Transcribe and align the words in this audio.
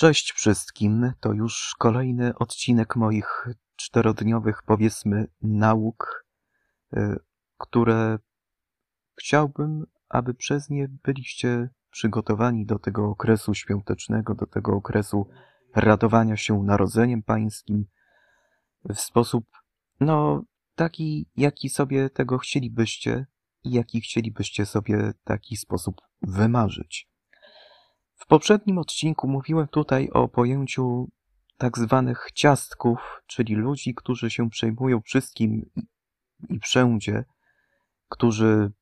Cześć 0.00 0.32
wszystkim, 0.32 1.12
to 1.20 1.32
już 1.32 1.74
kolejny 1.78 2.34
odcinek 2.34 2.96
moich 2.96 3.48
czterodniowych, 3.76 4.62
powiedzmy, 4.66 5.26
nauk, 5.42 6.26
y, 6.96 7.16
które 7.58 8.18
chciałbym, 9.18 9.86
aby 10.08 10.34
przez 10.34 10.70
nie 10.70 10.88
byliście 10.88 11.68
przygotowani 11.90 12.66
do 12.66 12.78
tego 12.78 13.08
okresu 13.08 13.54
świątecznego, 13.54 14.34
do 14.34 14.46
tego 14.46 14.72
okresu 14.72 15.28
radowania 15.74 16.36
się 16.36 16.62
Narodzeniem 16.62 17.22
Pańskim 17.22 17.84
w 18.88 19.00
sposób, 19.00 19.46
no, 20.00 20.42
taki, 20.74 21.30
jaki 21.36 21.68
sobie 21.68 22.10
tego 22.10 22.38
chcielibyście 22.38 23.26
i 23.64 23.70
jaki 23.70 24.00
chcielibyście 24.00 24.66
sobie 24.66 25.12
taki 25.24 25.56
sposób 25.56 26.00
wymarzyć. 26.22 27.09
W 28.20 28.26
poprzednim 28.26 28.78
odcinku 28.78 29.28
mówiłem 29.28 29.68
tutaj 29.68 30.10
o 30.10 30.28
pojęciu 30.28 31.08
tak 31.56 31.78
zwanych 31.78 32.28
ciastków, 32.34 33.22
czyli 33.26 33.54
ludzi, 33.54 33.94
którzy 33.94 34.30
się 34.30 34.50
przejmują 34.50 35.00
wszystkim 35.00 35.70
i 36.48 36.58
wszędzie, 36.58 37.24
którzy 38.08 38.72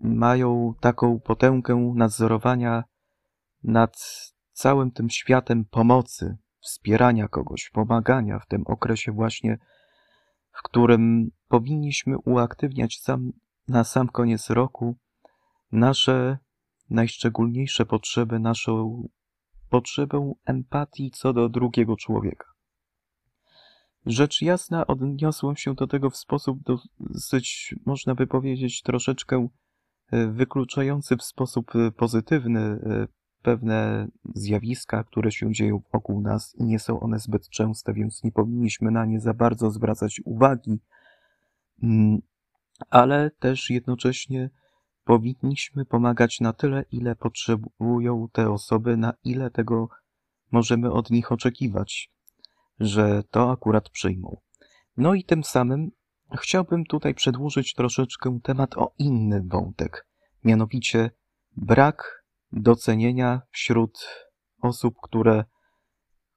mają 0.00 0.74
taką 0.80 1.20
potęgę 1.20 1.92
nadzorowania 1.96 2.84
nad 3.62 3.96
całym 4.52 4.90
tym 4.90 5.10
światem 5.10 5.64
pomocy, 5.64 6.36
wspierania 6.60 7.28
kogoś, 7.28 7.70
pomagania 7.72 8.38
w 8.38 8.46
tym 8.46 8.62
okresie 8.66 9.12
właśnie, 9.12 9.58
w 10.52 10.62
którym 10.62 11.30
powinniśmy 11.48 12.18
uaktywniać 12.18 13.00
sam, 13.00 13.30
na 13.68 13.84
sam 13.84 14.08
koniec 14.08 14.50
roku 14.50 14.96
nasze 15.72 16.38
najszczególniejsze 16.90 17.86
potrzeby, 17.86 18.38
naszą 18.38 19.08
potrzebę 19.70 20.32
empatii 20.44 21.10
co 21.10 21.32
do 21.32 21.48
drugiego 21.48 21.96
człowieka. 21.96 22.46
Rzecz 24.06 24.42
jasna, 24.42 24.86
odniosłem 24.86 25.56
się 25.56 25.74
do 25.74 25.86
tego 25.86 26.10
w 26.10 26.16
sposób 26.16 26.58
dosyć, 27.00 27.74
można 27.86 28.14
by 28.14 28.26
powiedzieć, 28.26 28.82
troszeczkę 28.82 29.48
e, 30.10 30.26
wykluczający 30.26 31.16
w 31.16 31.22
sposób 31.22 31.76
e, 31.76 31.90
pozytywny 31.90 32.60
e, 32.60 33.06
pewne 33.42 34.08
zjawiska, 34.34 35.04
które 35.04 35.32
się 35.32 35.52
dzieją 35.52 35.82
wokół 35.92 36.20
nas 36.20 36.54
i 36.58 36.64
nie 36.64 36.78
są 36.78 37.00
one 37.00 37.18
zbyt 37.18 37.48
częste, 37.48 37.92
więc 37.92 38.24
nie 38.24 38.32
powinniśmy 38.32 38.90
na 38.90 39.04
nie 39.04 39.20
za 39.20 39.34
bardzo 39.34 39.70
zwracać 39.70 40.20
uwagi, 40.24 40.80
mm, 41.82 42.18
ale 42.90 43.30
też 43.30 43.70
jednocześnie 43.70 44.50
powinniśmy 45.10 45.84
pomagać 45.84 46.40
na 46.40 46.52
tyle, 46.52 46.84
ile 46.92 47.16
potrzebują 47.16 48.28
te 48.32 48.50
osoby, 48.50 48.96
na 48.96 49.12
ile 49.24 49.50
tego 49.50 49.88
możemy 50.52 50.92
od 50.92 51.10
nich 51.10 51.32
oczekiwać, 51.32 52.12
że 52.80 53.22
to 53.30 53.50
akurat 53.50 53.88
przyjmą. 53.88 54.40
No 54.96 55.14
i 55.14 55.24
tym 55.24 55.44
samym 55.44 55.90
chciałbym 56.40 56.84
tutaj 56.84 57.14
przedłużyć 57.14 57.74
troszeczkę 57.74 58.38
temat 58.42 58.76
o 58.76 58.92
inny 58.98 59.42
wątek, 59.46 60.06
mianowicie 60.44 61.10
brak 61.56 62.24
docenienia 62.52 63.42
wśród 63.50 64.06
osób, 64.62 64.94
które 65.02 65.44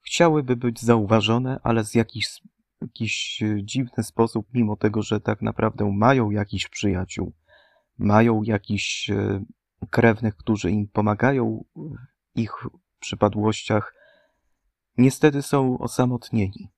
chciałyby 0.06 0.56
być 0.56 0.82
zauważone, 0.82 1.60
ale 1.64 1.84
z 1.84 1.96
jakiś, 1.96 2.42
jakiś 2.82 3.44
dziwny 3.64 4.04
sposób, 4.04 4.48
mimo 4.54 4.76
tego, 4.76 5.02
że 5.02 5.20
tak 5.20 5.42
naprawdę 5.42 5.92
mają 5.92 6.32
jakiś 6.32 6.68
przyjaciół, 6.68 7.34
mają 7.98 8.44
jakichś 8.44 9.10
e, 9.10 9.44
krewnych, 9.90 10.36
którzy 10.36 10.72
im 10.72 10.88
pomagają 10.88 11.64
w 11.76 12.40
ich 12.40 12.54
przypadłościach, 13.00 13.94
niestety 14.98 15.42
są 15.42 15.78
osamotnieni. 15.78 16.70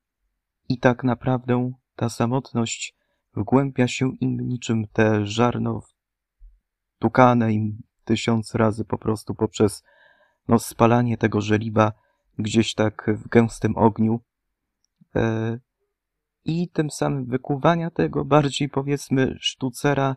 I 0.70 0.80
tak 0.80 1.04
naprawdę 1.04 1.72
ta 1.96 2.10
samotność 2.10 2.96
wgłębia 3.36 3.88
się 3.88 4.12
im 4.22 4.48
niczym 4.48 4.88
te 4.88 5.26
żarno 5.26 5.82
tukane 7.00 7.54
im 7.54 7.82
tysiąc 8.06 8.56
razy 8.56 8.86
po 8.86 8.98
prostu 8.98 9.36
poprzez 9.36 9.84
no, 10.48 10.60
spalanie 10.60 11.18
tego 11.18 11.42
żeliwa 11.42 11.94
gdzieś 12.40 12.74
tak 12.74 13.12
w 13.18 13.28
gęstym 13.28 13.78
ogniu 13.78 14.20
e, 15.16 15.60
i 16.46 16.70
tym 16.70 16.90
samym 16.90 17.26
wykuwania 17.26 17.92
tego 17.92 18.26
bardziej 18.26 18.70
powiedzmy 18.70 19.36
sztucera 19.40 20.16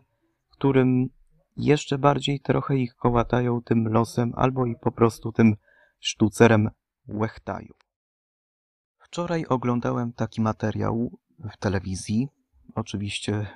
którym 0.59 1.09
jeszcze 1.57 1.97
bardziej 1.97 2.39
trochę 2.39 2.77
ich 2.77 2.95
kołatają 2.95 3.61
tym 3.61 3.87
losem 3.87 4.33
albo 4.35 4.65
i 4.65 4.75
po 4.75 4.91
prostu 4.91 5.31
tym 5.31 5.55
sztucerem 5.99 6.69
łechtają. 7.07 7.67
Wczoraj 8.99 9.45
oglądałem 9.45 10.13
taki 10.13 10.41
materiał 10.41 11.11
w 11.53 11.57
telewizji. 11.57 12.27
Oczywiście 12.75 13.47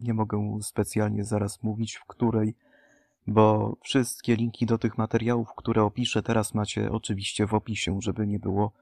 nie 0.00 0.14
mogę 0.14 0.58
specjalnie 0.62 1.24
zaraz 1.24 1.62
mówić, 1.62 1.96
w 1.96 2.06
której, 2.06 2.54
bo 3.26 3.76
wszystkie 3.82 4.36
linki 4.36 4.66
do 4.66 4.78
tych 4.78 4.98
materiałów, 4.98 5.48
które 5.56 5.82
opiszę 5.82 6.22
teraz 6.22 6.54
macie 6.54 6.92
oczywiście 6.92 7.46
w 7.46 7.54
opisie, 7.54 7.98
żeby 8.02 8.26
nie 8.26 8.38
było, 8.38 8.72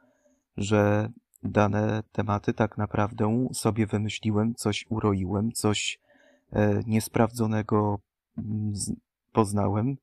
że 0.56 1.10
dane 1.42 2.02
tematy 2.12 2.54
tak 2.54 2.78
naprawdę 2.78 3.48
sobie 3.52 3.86
wymyśliłem, 3.86 4.54
coś 4.54 4.86
uroiłem, 4.88 5.52
coś 5.52 6.00
niesprawdzonego 6.86 8.00
mm, 8.38 8.72
poznałem. 9.32 9.96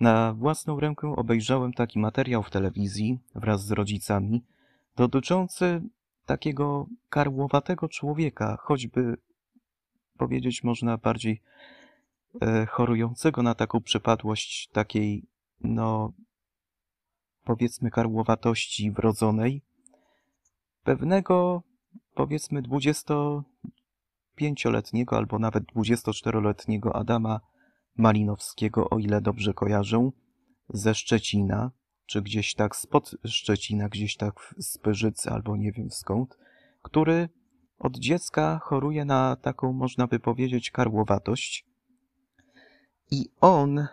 Na 0.00 0.32
własną 0.32 0.80
rękę 0.80 1.14
obejrzałem 1.16 1.72
taki 1.72 1.98
materiał 1.98 2.42
w 2.42 2.50
telewizji 2.50 3.18
wraz 3.34 3.64
z 3.64 3.70
rodzicami 3.70 4.44
dotyczący 4.96 5.82
takiego 6.26 6.86
karłowatego 7.08 7.88
człowieka, 7.88 8.56
choćby 8.60 9.16
powiedzieć 10.18 10.64
można 10.64 10.98
bardziej 10.98 11.42
e, 12.40 12.66
chorującego 12.66 13.42
na 13.42 13.54
taką 13.54 13.80
przypadłość 13.80 14.68
takiej, 14.68 15.24
no 15.60 16.12
powiedzmy 17.44 17.90
karłowatości 17.90 18.90
wrodzonej, 18.90 19.62
pewnego 20.84 21.62
powiedzmy 22.14 22.62
dwudziesto 22.62 23.44
pięcioletniego 24.36 25.16
albo 25.16 25.38
nawet 25.38 25.64
dwudziestoczteroletniego 25.64 26.96
Adama 26.96 27.40
Malinowskiego, 27.96 28.90
o 28.90 28.98
ile 28.98 29.20
dobrze 29.20 29.54
kojarzę, 29.54 30.10
ze 30.68 30.94
Szczecina, 30.94 31.70
czy 32.06 32.22
gdzieś 32.22 32.54
tak 32.54 32.76
spod 32.76 33.10
Szczecina, 33.24 33.88
gdzieś 33.88 34.16
tak 34.16 34.54
z 34.58 34.78
Pyrzycy 34.78 35.30
albo 35.30 35.56
nie 35.56 35.72
wiem 35.72 35.90
skąd, 35.90 36.38
który 36.82 37.28
od 37.78 37.98
dziecka 37.98 38.58
choruje 38.62 39.04
na 39.04 39.36
taką, 39.36 39.72
można 39.72 40.06
by 40.06 40.20
powiedzieć, 40.20 40.70
karłowatość. 40.70 41.66
I 43.10 43.28
on 43.40 43.86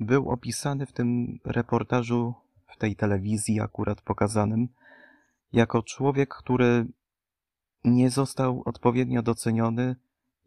był 0.00 0.30
opisany 0.30 0.86
w 0.86 0.92
tym 0.92 1.38
reportażu, 1.44 2.34
w 2.66 2.76
tej 2.76 2.96
telewizji 2.96 3.60
akurat 3.60 4.02
pokazanym, 4.02 4.68
jako 5.52 5.82
człowiek, 5.82 6.34
który 6.34 6.86
nie 7.84 8.10
został 8.10 8.62
odpowiednio 8.64 9.22
doceniony, 9.22 9.96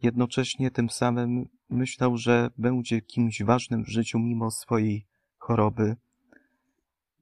jednocześnie 0.01 0.72
tym 0.72 0.90
samym 0.90 1.49
myślał, 1.70 2.17
że 2.17 2.49
będzie 2.58 3.02
kimś 3.02 3.43
ważnym 3.43 3.84
w 3.84 3.90
życiu 3.90 4.20
mimo 4.20 4.52
swojej 4.52 5.08
choroby. 5.37 5.96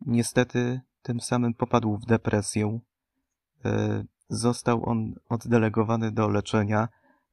Niestety 0.06 0.82
tym 1.02 1.20
samym 1.20 1.54
popadł 1.54 1.98
w 1.98 2.06
depresję. 2.06 2.80
E, 3.66 4.04
został 4.30 4.90
on 4.90 5.16
oddelegowany 5.30 6.12
do 6.12 6.28
leczenia 6.28 6.88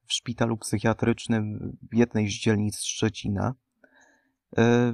w 0.05 0.13
szpitalu 0.13 0.57
psychiatrycznym 0.57 1.77
w 1.91 1.95
jednej 1.95 2.29
z 2.29 2.33
dzielnic 2.33 2.79
Szczecina. 2.79 3.53
E, 4.57 4.93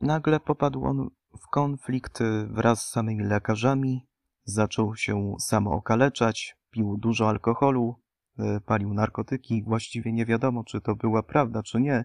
nagle 0.00 0.40
popadł 0.40 0.84
on 0.84 1.10
w 1.42 1.48
konflikt 1.50 2.18
wraz 2.48 2.86
z 2.86 2.90
samymi 2.90 3.24
lekarzami, 3.24 4.06
zaczął 4.44 4.96
się 4.96 5.34
samookaleczać, 5.40 6.56
pił 6.76 6.96
dużo 6.96 7.28
alkoholu, 7.28 7.96
e, 8.38 8.60
palił 8.60 8.94
narkotyki. 8.94 9.62
Właściwie 9.62 10.12
nie 10.12 10.26
wiadomo, 10.26 10.64
czy 10.64 10.80
to 10.80 10.94
była 10.96 11.22
prawda, 11.22 11.62
czy 11.62 11.80
nie, 11.80 12.04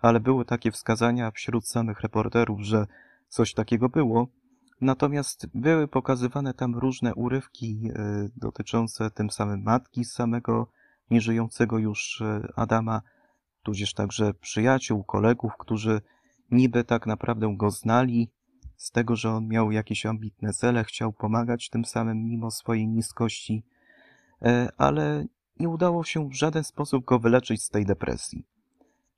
ale 0.00 0.20
były 0.20 0.44
takie 0.44 0.70
wskazania 0.70 1.30
wśród 1.30 1.68
samych 1.68 2.00
reporterów, 2.00 2.60
że 2.60 2.86
coś 3.28 3.54
takiego 3.54 3.88
było. 3.88 4.28
Natomiast 4.80 5.46
były 5.54 5.88
pokazywane 5.88 6.54
tam 6.54 6.74
różne 6.74 7.14
urywki 7.14 7.90
e, 7.94 8.28
dotyczące 8.36 9.10
tym 9.10 9.30
samym 9.30 9.62
matki 9.62 10.04
samego 10.04 10.70
nieżyjącego 11.10 11.78
już 11.78 12.20
e, 12.20 12.48
Adama, 12.56 13.02
tudzież 13.62 13.94
także 13.94 14.34
przyjaciół, 14.34 15.04
kolegów, 15.04 15.52
którzy 15.58 16.00
niby 16.50 16.84
tak 16.84 17.06
naprawdę 17.06 17.54
go 17.56 17.70
znali, 17.70 18.30
z 18.76 18.90
tego, 18.90 19.16
że 19.16 19.30
on 19.30 19.48
miał 19.48 19.72
jakieś 19.72 20.06
ambitne 20.06 20.52
cele, 20.52 20.84
chciał 20.84 21.12
pomagać 21.12 21.68
tym 21.68 21.84
samym 21.84 22.24
mimo 22.24 22.50
swojej 22.50 22.88
niskości. 22.88 23.64
E, 24.42 24.68
ale 24.76 25.26
nie 25.60 25.68
udało 25.68 26.04
się 26.04 26.28
w 26.28 26.32
żaden 26.32 26.64
sposób 26.64 27.04
go 27.04 27.18
wyleczyć 27.18 27.62
z 27.62 27.68
tej 27.68 27.86
depresji. 27.86 28.46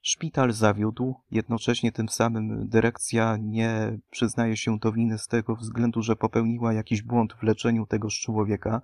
Szpital 0.02 0.52
zawiódł, 0.52 1.14
jednocześnie 1.30 1.92
tym 1.92 2.08
samym 2.08 2.68
dyrekcja 2.68 3.36
nie 3.36 3.98
przyznaje 4.10 4.56
się 4.56 4.78
do 4.78 4.92
winy 4.92 5.18
z 5.18 5.26
tego 5.26 5.56
względu, 5.56 6.02
że 6.02 6.16
popełniła 6.16 6.72
jakiś 6.72 7.02
błąd 7.02 7.32
w 7.32 7.42
leczeniu 7.42 7.86
tegoż 7.86 8.20
człowieka. 8.20 8.82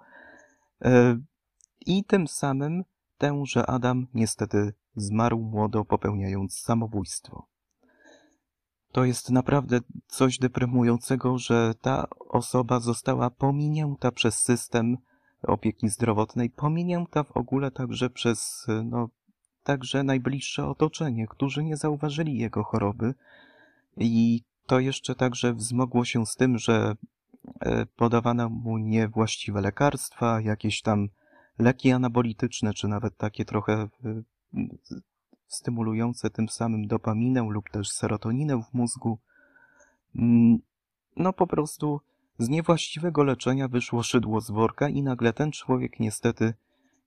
E, 0.84 1.18
I 1.86 2.04
tym 2.04 2.28
samym 2.28 2.84
tenże 3.18 3.66
Adam 3.66 4.06
niestety 4.14 4.72
zmarł 4.96 5.38
młodo, 5.38 5.84
popełniając 5.84 6.58
samobójstwo. 6.58 7.46
To 8.92 9.04
jest 9.04 9.30
naprawdę 9.30 9.80
coś 10.06 10.38
deprymującego, 10.38 11.38
że 11.38 11.74
ta 11.80 12.06
osoba 12.28 12.80
została 12.80 13.30
pominięta 13.30 14.12
przez 14.12 14.34
system 14.34 14.96
opieki 15.46 15.88
zdrowotnej, 15.88 16.50
pominięta 16.50 17.24
w 17.24 17.36
ogóle 17.36 17.70
także 17.70 18.10
przez 18.10 18.66
no, 18.84 19.08
także 19.66 20.02
najbliższe 20.02 20.66
otoczenie, 20.66 21.26
którzy 21.26 21.64
nie 21.64 21.76
zauważyli 21.76 22.38
jego 22.38 22.64
choroby. 22.64 23.14
I 23.96 24.42
to 24.66 24.80
jeszcze 24.80 25.14
także 25.14 25.54
wzmogło 25.54 26.04
się 26.04 26.26
z 26.26 26.36
tym, 26.36 26.58
że 26.58 26.96
e, 27.60 27.86
podawano 27.86 28.48
mu 28.48 28.78
niewłaściwe 28.78 29.60
lekarstwa, 29.60 30.40
jakieś 30.40 30.82
tam 30.82 31.08
leki 31.58 31.92
anabolityczne, 31.92 32.74
czy 32.74 32.88
nawet 32.88 33.16
takie 33.16 33.44
trochę 33.44 33.72
e, 33.72 33.88
stymulujące 35.46 36.30
tym 36.30 36.48
samym 36.48 36.86
dopaminę 36.86 37.46
lub 37.50 37.70
też 37.70 37.88
serotoninę 37.88 38.62
w 38.62 38.74
mózgu. 38.74 39.18
Mm, 40.16 40.58
no 41.16 41.32
po 41.32 41.46
prostu 41.46 42.00
z 42.38 42.48
niewłaściwego 42.48 43.24
leczenia 43.24 43.68
wyszło 43.68 44.02
szydło 44.02 44.40
z 44.40 44.50
worka 44.50 44.88
i 44.88 45.02
nagle 45.02 45.32
ten 45.32 45.52
człowiek 45.52 46.00
niestety 46.00 46.54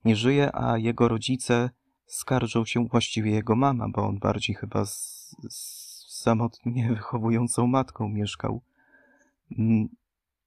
nie 0.05 0.15
żyje, 0.15 0.55
a 0.55 0.77
jego 0.77 1.07
rodzice 1.07 1.69
skarżą 2.05 2.65
się 2.65 2.87
właściwie 2.87 3.31
jego 3.31 3.55
mama, 3.55 3.89
bo 3.89 4.07
on 4.07 4.19
bardziej 4.19 4.55
chyba 4.55 4.85
z, 4.85 5.35
z 5.49 6.21
samotnie 6.21 6.89
wychowującą 6.89 7.67
matką 7.67 8.09
mieszkał. 8.09 8.61
Mm, 9.59 9.87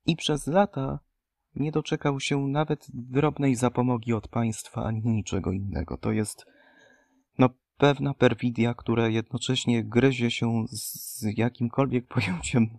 I 0.06 0.16
przez 0.16 0.46
lata 0.46 0.98
nie 1.54 1.72
doczekał 1.72 2.20
się 2.20 2.48
nawet 2.48 2.86
drobnej 2.94 3.54
zapomogi 3.54 4.12
od 4.12 4.28
państwa 4.28 4.84
ani 4.84 5.02
niczego 5.04 5.52
innego. 5.52 5.96
To 5.96 6.12
jest 6.12 6.46
no, 7.38 7.48
pewna 7.76 8.14
perfidia, 8.14 8.74
która 8.74 9.08
jednocześnie 9.08 9.84
gryzie 9.84 10.30
się 10.30 10.64
z 10.68 11.26
jakimkolwiek 11.36 12.06
pojęciem 12.14 12.78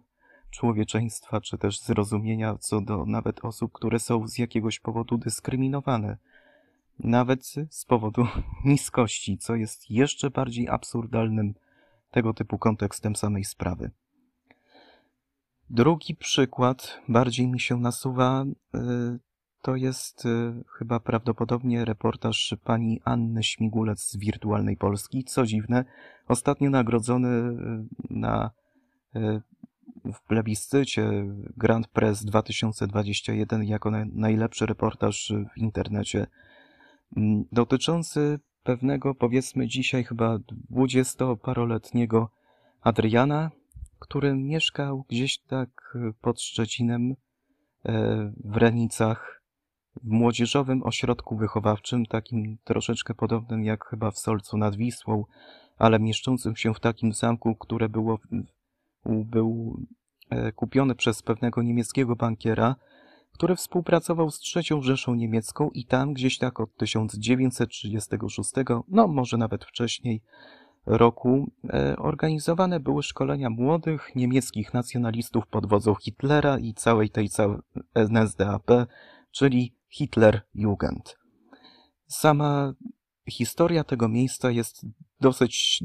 człowieczeństwa, 0.53 1.41
czy 1.41 1.57
też 1.57 1.81
zrozumienia 1.81 2.55
co 2.57 2.81
do 2.81 3.05
nawet 3.05 3.45
osób, 3.45 3.71
które 3.71 3.99
są 3.99 4.27
z 4.27 4.37
jakiegoś 4.37 4.79
powodu 4.79 5.17
dyskryminowane 5.17 6.17
nawet 6.99 7.53
z 7.69 7.85
powodu 7.85 8.27
niskości, 8.65 9.37
co 9.37 9.55
jest 9.55 9.91
jeszcze 9.91 10.29
bardziej 10.29 10.69
absurdalnym 10.69 11.53
tego 12.11 12.33
typu 12.33 12.57
kontekstem 12.57 13.15
samej 13.15 13.43
sprawy. 13.43 13.91
Drugi 15.69 16.15
przykład, 16.15 17.01
bardziej 17.07 17.47
mi 17.47 17.59
się 17.59 17.77
nasuwa, 17.77 18.45
y, 18.75 18.79
to 19.61 19.75
jest 19.75 20.25
y, 20.25 20.53
chyba 20.77 20.99
prawdopodobnie 20.99 21.85
reportaż 21.85 22.55
pani 22.63 23.01
Anny 23.05 23.43
Śmigulec 23.43 23.99
z 24.01 24.17
Wirtualnej 24.17 24.77
Polski. 24.77 25.23
Co 25.23 25.45
dziwne, 25.45 25.85
ostatnio 26.27 26.69
nagrodzony 26.69 27.29
y, 27.29 27.53
na 28.09 28.51
w 30.05 30.27
plebiscycie 30.27 31.25
Grand 31.57 31.87
Press 31.87 32.25
2021 32.25 33.63
jako 33.63 33.91
najlepszy 34.13 34.65
reportaż 34.65 35.33
w 35.53 35.57
internecie. 35.57 36.27
Mm, 37.17 37.43
dotyczący 37.51 38.39
pewnego, 38.63 39.15
powiedzmy 39.15 39.67
dzisiaj 39.67 40.03
chyba 40.03 40.39
dwudziestoparoletniego 40.69 42.29
Adriana, 42.81 43.51
który 43.99 44.35
mieszkał 44.35 45.05
gdzieś 45.09 45.39
tak 45.39 45.97
pod 46.21 46.41
Szczecinem 46.41 47.11
e, 47.85 48.33
w 48.45 48.57
Renicach, 48.57 49.43
w 50.03 50.07
młodzieżowym 50.07 50.83
ośrodku 50.83 51.37
wychowawczym, 51.37 52.05
takim 52.05 52.57
troszeczkę 52.63 53.13
podobnym 53.13 53.63
jak 53.63 53.85
chyba 53.85 54.11
w 54.11 54.19
Solcu 54.19 54.57
nad 54.57 54.75
Wisłą, 54.75 55.25
ale 55.77 55.99
mieszczącym 55.99 56.55
się 56.55 56.73
w 56.73 56.79
takim 56.79 57.13
zamku, 57.13 57.55
które 57.55 57.89
było, 57.89 58.19
był 59.05 59.79
e, 60.29 60.51
kupiony 60.51 60.95
przez 60.95 61.21
pewnego 61.21 61.61
niemieckiego 61.61 62.15
bankiera, 62.15 62.75
który 63.31 63.55
współpracował 63.55 64.31
z 64.31 64.39
trzecią 64.39 64.81
Rzeszą 64.81 65.15
Niemiecką 65.15 65.69
i 65.69 65.85
tam 65.85 66.13
gdzieś 66.13 66.37
tak 66.37 66.59
od 66.59 66.75
1936, 66.77 68.51
no 68.87 69.07
może 69.07 69.37
nawet 69.37 69.65
wcześniej, 69.65 70.21
roku 70.85 71.51
e, 71.69 71.95
organizowane 71.97 72.79
były 72.79 73.03
szkolenia 73.03 73.49
młodych 73.49 74.15
niemieckich 74.15 74.73
nacjonalistów 74.73 75.47
pod 75.47 75.65
wodzą 75.65 75.95
Hitlera 75.95 76.59
i 76.59 76.73
całej 76.73 77.09
tej 77.09 77.29
całej 77.29 77.59
NSDAP, 77.95 78.71
czyli 79.31 79.75
Hitlerjugend. 79.89 81.17
Sama 82.07 82.73
historia 83.29 83.83
tego 83.83 84.09
miejsca 84.09 84.51
jest 84.51 84.85
dosyć 85.19 85.83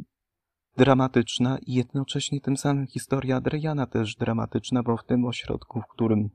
dramatyczna 0.78 1.58
i 1.66 1.75
jednocześnie 1.75 2.40
tym 2.40 2.56
samym 2.56 2.86
historia 2.86 3.36
Adriana 3.36 3.86
też 3.86 4.16
dramatyczna, 4.16 4.82
bo 4.82 4.96
w 4.96 5.04
tym 5.04 5.25
ośrodku, 5.25 5.80
w 5.80 5.86
którym 5.86 6.30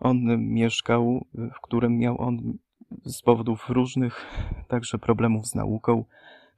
on 0.00 0.38
mieszkał, 0.38 1.26
w 1.34 1.60
którym 1.62 1.98
miał 1.98 2.20
on 2.20 2.58
z 3.04 3.22
powodów 3.22 3.70
różnych 3.70 4.26
także 4.68 4.98
problemów 4.98 5.46
z 5.46 5.54
nauką, 5.54 6.04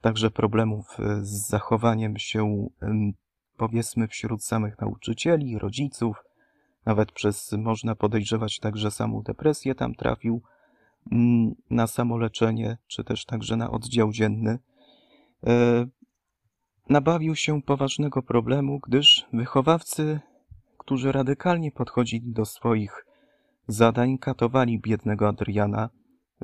także 0.01 0.31
problemów 0.31 0.97
z 1.21 1.47
zachowaniem 1.47 2.17
się, 2.17 2.69
powiedzmy, 3.57 4.07
wśród 4.07 4.43
samych 4.43 4.81
nauczycieli, 4.81 5.59
rodziców, 5.59 6.23
nawet 6.85 7.11
przez, 7.11 7.51
można 7.51 7.95
podejrzewać, 7.95 8.59
także 8.59 8.91
samą 8.91 9.21
depresję 9.21 9.75
tam 9.75 9.95
trafił 9.95 10.41
mm, 11.11 11.55
na 11.69 11.87
samoleczenie, 11.87 12.77
czy 12.87 13.03
też 13.03 13.25
także 13.25 13.55
na 13.57 13.71
oddział 13.71 14.11
dzienny. 14.11 14.59
E, 16.91 16.93
nabawił 16.93 17.35
się 17.35 17.61
poważnego 17.61 18.21
problemu, 18.21 18.79
gdyż 18.79 19.25
wychowawcy, 19.33 20.19
którzy 20.77 21.11
radykalnie 21.11 21.71
podchodzili 21.71 22.31
do 22.33 22.45
swoich 22.45 23.05
zadań 23.67 24.17
katowali 24.17 24.79
biednego 24.79 25.27
Adriana, 25.27 25.89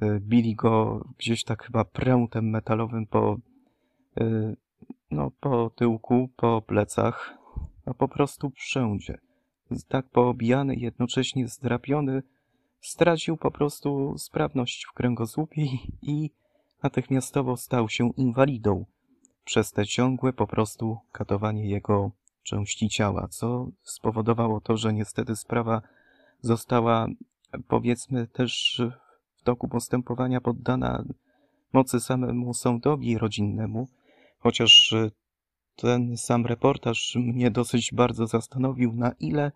y, 0.03 0.19
bili 0.19 0.55
go 0.55 1.05
gdzieś 1.17 1.43
tak 1.43 1.63
chyba 1.63 1.85
prętem 1.85 2.49
metalowym 2.49 3.05
po, 3.05 3.37
y, 4.21 4.55
no, 5.11 5.31
po 5.39 5.69
tyłku, 5.69 6.29
po 6.35 6.61
plecach, 6.61 7.37
a 7.85 7.93
po 7.93 8.07
prostu 8.07 8.49
wszędzie. 8.49 9.17
Tak 9.87 10.09
poobijany, 10.09 10.75
jednocześnie 10.75 11.47
zdrapiony, 11.47 12.23
stracił 12.81 13.37
po 13.37 13.51
prostu 13.51 14.17
sprawność 14.17 14.85
w 14.85 14.93
kręgosłupie 14.93 15.65
i 16.01 16.31
natychmiastowo 16.83 17.57
stał 17.57 17.89
się 17.89 18.11
inwalidą 18.17 18.85
przez 19.47 19.71
te 19.71 19.85
ciągłe 19.85 20.33
po 20.33 20.47
prostu 20.47 20.97
katowanie 21.11 21.69
jego 21.69 22.11
części 22.43 22.89
ciała, 22.89 23.27
co 23.27 23.67
spowodowało 23.83 24.61
to, 24.61 24.77
że 24.77 24.93
niestety 24.93 25.35
sprawa 25.35 25.81
została, 26.41 27.07
powiedzmy, 27.67 28.27
też 28.27 28.81
w 29.35 29.43
toku 29.43 29.67
postępowania 29.67 30.41
poddana 30.41 31.03
mocy 31.73 31.99
samemu 31.99 32.53
sądowi 32.53 33.17
rodzinnemu, 33.17 33.87
chociaż 34.39 34.95
ten 35.75 36.17
sam 36.17 36.45
reportaż 36.45 37.15
mnie 37.15 37.51
dosyć 37.51 37.93
bardzo 37.93 38.27
zastanowił, 38.27 38.93
na 38.93 39.11
ile 39.19 39.51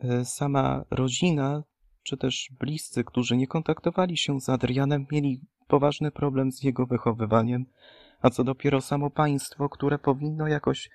e, 0.00 0.24
sama 0.24 0.84
rodzina, 0.90 1.62
czy 2.02 2.16
też 2.16 2.50
bliscy, 2.60 3.04
którzy 3.04 3.36
nie 3.36 3.46
kontaktowali 3.46 4.16
się 4.16 4.40
z 4.40 4.48
Adrianem, 4.48 5.06
mieli 5.12 5.40
poważny 5.66 6.10
problem 6.10 6.52
z 6.52 6.62
jego 6.62 6.86
wychowywaniem, 6.86 7.66
a 8.22 8.30
co 8.30 8.44
dopiero 8.44 8.80
samo 8.80 9.10
państwo, 9.10 9.68
które 9.68 9.98
powinno 9.98 10.48
jakoś 10.48 10.90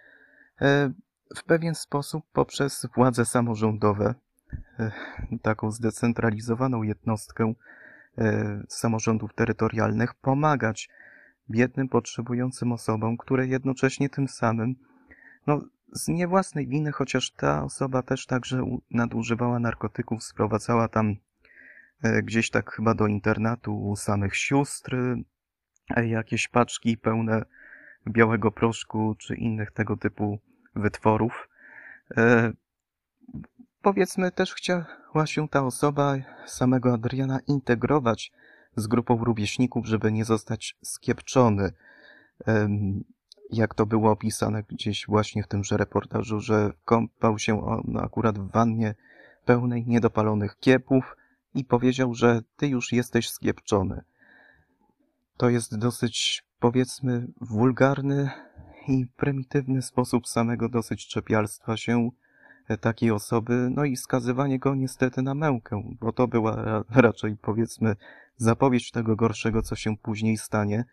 e, 0.62 0.92
w 1.36 1.44
pewien 1.44 1.76
sposób 1.76 2.26
poprzez 2.34 2.88
władze 2.96 3.26
samorządowe 3.26 4.16
E, 4.80 4.92
taką 5.42 5.72
zdecentralizowaną 5.72 6.84
jednostkę 6.84 7.54
e, 8.18 8.64
samorządów 8.70 9.34
terytorialnych 9.34 10.14
pomagać 10.14 10.90
biednym, 11.50 11.90
potrzebującym 11.90 12.72
osobom, 12.72 13.18
które 13.18 13.48
jednocześnie 13.48 14.10
tym 14.10 14.28
samym, 14.28 14.76
no 15.48 15.62
z 15.92 16.08
niewłasnej 16.08 16.68
winy, 16.68 16.92
chociaż 16.92 17.32
ta 17.32 17.64
osoba 17.64 18.02
też 18.02 18.26
także 18.26 18.80
nadużywała 18.92 19.60
narkotyków, 19.60 20.24
sprowadzała 20.24 20.88
tam 20.88 21.16
e, 22.04 22.24
gdzieś 22.24 22.50
tak 22.50 22.72
chyba 22.72 22.94
do 22.94 23.08
internatu 23.08 23.94
samych 23.98 24.36
sióstr 24.36 24.98
jakieś 26.02 26.48
paczki 26.48 26.98
pełne 26.98 27.46
białego 28.08 28.52
proszku 28.52 29.16
czy 29.18 29.36
innych 29.36 29.72
tego 29.72 29.98
typu 29.98 30.40
wytworów 30.76 31.48
powiedzmy 33.82 34.32
też 34.32 34.54
chciała 34.54 35.26
się 35.26 35.48
ta 35.50 35.64
osoba 35.66 36.16
samego 36.46 36.94
Adriana 36.94 37.40
integrować 37.48 38.32
z 38.76 38.88
grupą 38.88 39.24
rówieśników, 39.24 39.86
żeby 39.86 40.12
nie 40.12 40.26
zostać 40.26 40.78
skiepczony. 40.84 41.72
jak 43.50 43.76
to 43.76 43.86
było 43.86 44.12
opisane 44.12 44.64
gdzieś 44.64 45.06
właśnie 45.08 45.44
w 45.44 45.48
tymże 45.48 45.78
reportażu, 45.78 46.40
że 46.40 46.72
kąpał 46.86 47.40
się 47.40 47.66
on 47.66 47.98
akurat 47.98 48.40
w 48.40 48.52
wannie 48.52 48.96
pełnej 49.46 49.86
niedopalonych 49.88 50.60
kiepów 50.60 51.18
i 51.56 51.66
powiedział, 51.66 52.14
że 52.14 52.42
ty 52.58 52.68
już 52.68 52.92
jesteś 52.92 53.30
skiepczony. 53.30 54.04
To 55.44 55.50
jest 55.50 55.78
dosyć, 55.78 56.44
powiedzmy, 56.60 57.28
wulgarny 57.42 58.30
i 58.88 59.06
prymitywny 59.18 59.82
sposób 59.82 60.28
samego 60.28 60.70
dosyć 60.70 61.08
czepialstwa 61.08 61.78
się 61.78 62.10
takiej 62.82 63.12
osoby, 63.12 63.70
no 63.72 63.86
i 63.86 63.96
skazywanie 63.96 64.60
go 64.60 64.76
niestety 64.76 65.22
na 65.22 65.36
mękę, 65.36 65.84
bo 66.00 66.12
to 66.12 66.28
była 66.28 66.84
raczej, 66.90 67.38
powiedzmy, 67.38 67.96
zapowiedź 68.38 68.92
tego 68.92 69.16
gorszego, 69.16 69.62
co 69.62 69.76
się 69.76 69.98
później 69.98 70.38
stanie 70.38 70.86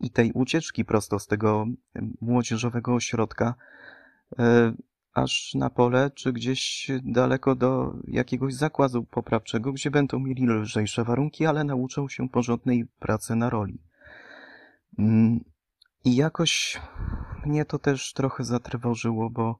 i 0.00 0.10
tej 0.10 0.32
ucieczki 0.32 0.84
prosto 0.84 1.18
z 1.18 1.26
tego 1.26 1.66
młodzieżowego 2.20 2.94
ośrodka, 2.94 3.54
e, 4.38 4.72
aż 5.14 5.54
na 5.54 5.70
pole, 5.70 6.10
czy 6.14 6.32
gdzieś 6.32 6.90
daleko 7.04 7.54
do 7.54 7.96
jakiegoś 8.04 8.54
zakładu 8.54 9.04
poprawczego, 9.04 9.72
gdzie 9.72 9.90
będą 9.90 10.18
mieli 10.18 10.46
lżejsze 10.46 11.04
warunki, 11.04 11.46
ale 11.46 11.64
nauczą 11.64 12.08
się 12.08 12.28
porządnej 12.28 12.86
pracy 12.98 13.34
na 13.34 13.50
roli. 13.50 13.87
Mm, 14.98 15.44
I 16.04 16.16
jakoś 16.16 16.80
mnie 17.46 17.64
to 17.64 17.78
też 17.78 18.12
trochę 18.12 18.44
zatrwożyło, 18.44 19.30
bo 19.30 19.58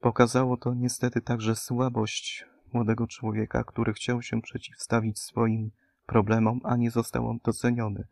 pokazało 0.00 0.56
to 0.56 0.74
niestety 0.74 1.20
także 1.20 1.56
słabość 1.56 2.46
młodego 2.72 3.06
człowieka, 3.06 3.64
który 3.64 3.92
chciał 3.92 4.22
się 4.22 4.42
przeciwstawić 4.42 5.18
swoim 5.18 5.70
problemom, 6.06 6.60
a 6.64 6.76
nie 6.76 6.90
został 6.90 7.28
on 7.28 7.38
doceniony. 7.44 8.04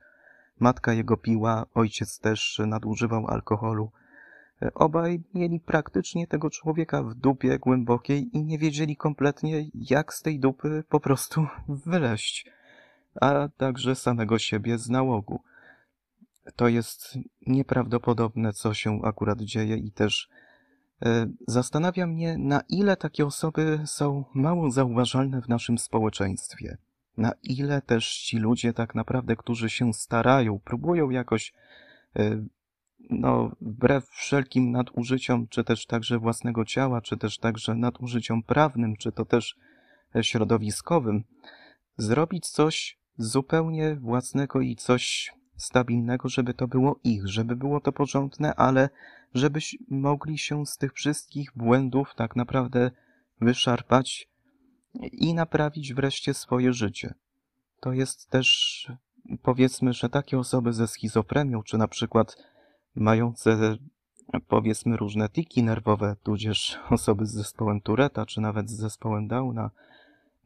Matka 0.60 0.92
jego 0.92 1.16
piła, 1.16 1.66
ojciec 1.74 2.18
też 2.18 2.60
nadużywał 2.66 3.26
alkoholu. 3.26 3.90
Obaj 4.74 5.22
mieli 5.34 5.60
praktycznie 5.60 6.26
tego 6.26 6.50
człowieka 6.50 7.02
w 7.02 7.14
dupie 7.14 7.58
głębokiej 7.58 8.36
i 8.36 8.44
nie 8.44 8.58
wiedzieli 8.58 8.96
kompletnie, 8.96 9.64
jak 9.74 10.14
z 10.14 10.22
tej 10.22 10.40
dupy 10.40 10.84
po 10.88 11.00
prostu 11.00 11.46
wyleść, 11.86 12.50
a 13.20 13.48
także 13.56 13.94
samego 13.94 14.38
siebie 14.38 14.78
z 14.78 14.88
nałogu. 14.88 15.40
To 16.56 16.68
jest 16.68 17.18
nieprawdopodobne, 17.46 18.52
co 18.52 18.74
się 18.74 19.00
akurat 19.04 19.40
dzieje 19.40 19.76
i 19.76 19.92
też 19.92 20.28
e, 21.02 21.26
zastanawia 21.48 22.06
mnie, 22.06 22.38
na 22.38 22.60
ile 22.68 22.96
takie 22.96 23.26
osoby 23.26 23.80
są 23.86 24.24
mało 24.34 24.70
zauważalne 24.70 25.42
w 25.42 25.48
naszym 25.48 25.78
społeczeństwie. 25.78 26.76
Na 27.16 27.32
ile 27.42 27.82
też 27.82 28.18
ci 28.18 28.38
ludzie 28.38 28.72
tak 28.72 28.94
naprawdę, 28.94 29.36
którzy 29.36 29.70
się 29.70 29.94
starają, 29.94 30.58
próbują 30.58 31.10
jakoś, 31.10 31.52
e, 32.16 32.44
no, 33.10 33.50
wbrew 33.60 34.08
wszelkim 34.08 34.70
nadużyciom, 34.70 35.48
czy 35.48 35.64
też 35.64 35.86
także 35.86 36.18
własnego 36.18 36.64
ciała, 36.64 37.00
czy 37.00 37.16
też 37.16 37.38
także 37.38 37.74
nadużyciom 37.74 38.42
prawnym, 38.42 38.96
czy 38.96 39.12
to 39.12 39.24
też 39.24 39.56
e, 40.16 40.24
środowiskowym, 40.24 41.24
zrobić 41.96 42.48
coś 42.48 42.98
zupełnie 43.18 43.96
własnego 43.96 44.60
i 44.60 44.76
coś 44.76 45.32
stabilnego, 45.56 46.28
żeby 46.28 46.54
to 46.54 46.68
było 46.68 47.00
ich, 47.04 47.28
żeby 47.28 47.56
było 47.56 47.80
to 47.80 47.92
porządne, 47.92 48.54
ale 48.54 48.88
żeby 49.34 49.60
mogli 49.88 50.38
się 50.38 50.66
z 50.66 50.76
tych 50.76 50.92
wszystkich 50.92 51.52
błędów 51.56 52.14
tak 52.16 52.36
naprawdę 52.36 52.90
wyszarpać, 53.40 54.28
i 55.12 55.34
naprawić 55.34 55.94
wreszcie 55.94 56.34
swoje 56.34 56.72
życie. 56.72 57.14
To 57.80 57.92
jest 57.92 58.30
też, 58.30 58.92
powiedzmy, 59.42 59.92
że 59.92 60.08
takie 60.08 60.38
osoby 60.38 60.72
ze 60.72 60.86
schizofrenią, 60.86 61.62
czy 61.62 61.78
na 61.78 61.88
przykład 61.88 62.36
mające, 62.94 63.76
powiedzmy, 64.48 64.96
różne 64.96 65.28
tiki 65.28 65.62
nerwowe, 65.62 66.16
tudzież 66.22 66.78
osoby 66.90 67.26
z 67.26 67.32
zespołem 67.32 67.80
Tureta, 67.80 68.26
czy 68.26 68.40
nawet 68.40 68.70
z 68.70 68.76
zespołem 68.76 69.28
Downa, 69.28 69.70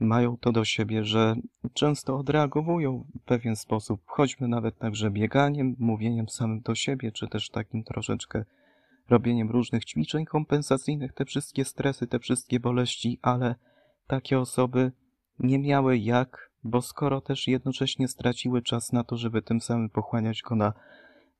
mają 0.01 0.37
to 0.37 0.53
do 0.53 0.65
siebie, 0.65 1.05
że 1.05 1.37
często 1.73 2.19
odreagowują 2.19 3.05
w 3.21 3.25
pewien 3.25 3.57
sposób, 3.57 4.01
choćby 4.07 4.49
nawet 4.49 4.79
także 4.79 5.11
bieganiem, 5.11 5.77
mówieniem 5.79 6.29
samym 6.29 6.61
do 6.61 6.75
siebie, 6.75 7.13
czy 7.13 7.29
też 7.29 7.51
takim 7.51 7.85
troszeczkę 7.85 8.45
robieniem 9.11 9.51
różnych 9.51 9.85
ćwiczeń 9.85 10.25
kompensacyjnych, 10.25 11.13
te 11.13 11.25
wszystkie 11.25 11.65
stresy, 11.65 12.07
te 12.07 12.19
wszystkie 12.19 12.61
boleści, 12.61 13.19
ale 13.23 13.55
takie 14.07 14.39
osoby 14.39 14.93
nie 15.39 15.59
miały 15.59 15.99
jak, 15.99 16.51
bo 16.65 16.83
skoro 16.83 17.21
też 17.21 17.49
jednocześnie 17.49 18.09
straciły 18.09 18.63
czas 18.63 18.93
na 18.93 19.05
to, 19.05 19.17
żeby 19.17 19.43
tym 19.43 19.61
samym 19.61 19.91
pochłaniać 19.91 20.43
go 20.43 20.57
na 20.57 20.73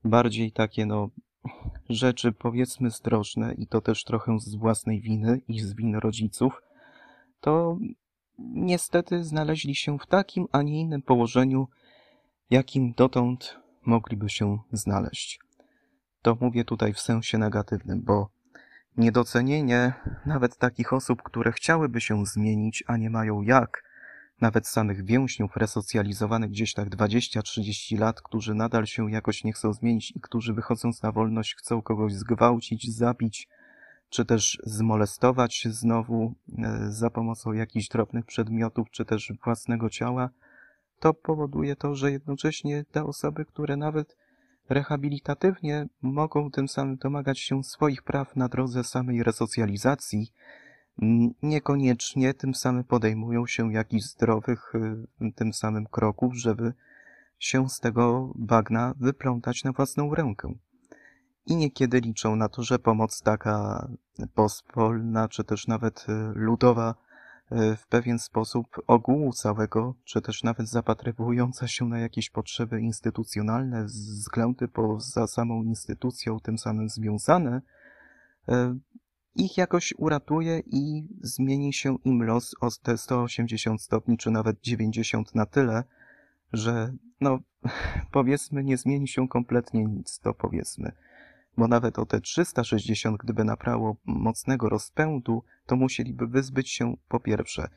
bardziej 0.03 0.51
takie, 0.51 0.85
no, 0.85 1.09
rzeczy 1.89 2.31
powiedzmy 2.31 2.89
zdrożne 2.89 3.53
i 3.53 3.67
to 3.67 3.81
też 3.81 4.03
trochę 4.03 4.39
z 4.39 4.55
własnej 4.55 5.01
winy 5.01 5.41
i 5.47 5.59
z 5.59 5.73
winy 5.73 5.99
rodziców, 5.99 6.61
to 7.41 7.77
niestety 8.53 9.23
znaleźli 9.23 9.75
się 9.75 9.99
w 9.99 10.05
takim, 10.05 10.45
a 10.51 10.61
nie 10.61 10.81
innym 10.81 11.01
położeniu, 11.01 11.67
jakim 12.49 12.93
dotąd 12.93 13.59
mogliby 13.85 14.29
się 14.29 14.57
znaleźć. 14.71 15.39
To 16.21 16.37
mówię 16.41 16.65
tutaj 16.65 16.93
w 16.93 16.99
sensie 16.99 17.37
negatywnym, 17.37 18.01
bo 18.01 18.29
Niedocenienie 18.97 19.93
nawet 20.25 20.57
takich 20.57 20.93
osób, 20.93 21.23
które 21.23 21.51
chciałyby 21.51 22.01
się 22.01 22.25
zmienić, 22.25 22.83
a 22.87 22.97
nie 22.97 23.09
mają 23.09 23.41
jak, 23.41 23.83
nawet 24.41 24.67
samych 24.67 25.05
więźniów 25.05 25.57
resocjalizowanych 25.57 26.49
gdzieś 26.49 26.73
tak 26.73 26.89
20-30 26.89 27.99
lat, 27.99 28.21
którzy 28.21 28.53
nadal 28.55 28.85
się 28.85 29.11
jakoś 29.11 29.43
nie 29.43 29.53
chcą 29.53 29.73
zmienić 29.73 30.11
i 30.11 30.21
którzy 30.21 30.53
wychodząc 30.53 31.03
na 31.03 31.11
wolność 31.11 31.55
chcą 31.55 31.81
kogoś 31.81 32.13
zgwałcić, 32.13 32.95
zabić, 32.95 33.47
czy 34.11 34.25
też 34.25 34.59
zmolestować 34.63 35.67
znowu 35.69 36.33
e, 36.57 36.91
za 36.91 37.09
pomocą 37.09 37.53
jakichś 37.53 37.87
drobnych 37.87 38.25
przedmiotów, 38.25 38.89
czy 38.89 39.05
też 39.05 39.33
własnego 39.43 39.89
ciała, 39.89 40.29
to 40.99 41.13
powoduje 41.13 41.75
to, 41.75 41.95
że 41.95 42.11
jednocześnie 42.11 42.85
te 42.91 43.03
osoby, 43.03 43.45
które 43.45 43.77
nawet 43.77 44.17
rehabilitatywnie 44.69 45.87
mogą 46.01 46.51
tym 46.51 46.67
samym 46.67 46.97
domagać 46.97 47.39
się 47.39 47.63
swoich 47.63 48.03
praw 48.03 48.35
na 48.35 48.47
drodze 48.49 48.83
samej 48.83 49.23
resocjalizacji, 49.23 50.33
niekoniecznie 51.43 52.33
tym 52.33 52.55
samym 52.55 52.83
podejmują 52.83 53.47
się 53.47 53.73
jakichś 53.73 54.03
zdrowych 54.03 54.73
y, 55.21 55.31
tym 55.31 55.53
samym 55.53 55.85
kroków, 55.85 56.35
żeby 56.35 56.73
się 57.39 57.69
z 57.69 57.79
tego 57.79 58.33
bagna 58.35 58.93
wyplątać 58.99 59.63
na 59.63 59.71
własną 59.71 60.15
rękę. 60.15 60.53
I 61.45 61.55
niekiedy 61.55 61.99
liczą 61.99 62.35
na 62.35 62.49
to, 62.49 62.63
że 62.63 62.79
pomoc 62.79 63.21
taka 63.21 63.87
pospolna, 64.33 65.29
czy 65.29 65.43
też 65.43 65.67
nawet 65.67 66.05
y, 66.09 66.13
ludowa 66.35 66.95
E, 67.51 67.75
w 67.75 67.87
pewien 67.87 68.19
sposób 68.19 68.67
ogółu 68.87 69.33
całego, 69.33 69.95
czy 70.03 70.21
też 70.21 70.43
nawet 70.43 70.69
zapatrywująca 70.69 71.67
się 71.67 71.85
na 71.85 71.99
jakieś 71.99 72.29
potrzeby 72.29 72.81
instytucjonalne, 72.81 73.85
względy 73.85 74.67
poza 74.67 75.27
samą 75.27 75.63
instytucją, 75.63 76.39
tym 76.39 76.57
samym 76.57 76.89
związane, 76.89 77.61
e, 78.49 78.77
ich 79.35 79.57
jakoś 79.57 79.93
uratuje 79.97 80.61
i 80.65 81.07
zmieni 81.21 81.73
się 81.73 81.97
im 82.05 82.23
los 82.23 82.55
o 82.61 82.67
te 82.83 82.97
180 82.97 83.81
stopni, 83.81 84.17
czy 84.17 84.31
nawet 84.31 84.61
90 84.61 85.35
na 85.35 85.45
tyle, 85.45 85.83
że 86.53 86.93
no 87.21 87.39
powiedzmy 88.11 88.63
nie 88.63 88.77
zmieni 88.77 89.07
się 89.07 89.27
kompletnie 89.27 89.85
nic, 89.85 90.19
to 90.19 90.33
powiedzmy 90.33 90.91
bo 91.57 91.67
nawet 91.67 91.99
o 91.99 92.05
te 92.05 92.21
360, 92.21 93.17
gdyby 93.17 93.43
nabrało 93.43 93.95
mocnego 94.05 94.69
rozpędu, 94.69 95.43
to 95.65 95.75
musieliby 95.75 96.27
wyzbyć 96.27 96.69
się 96.69 96.93
po 97.07 97.19
pierwsze 97.19 97.69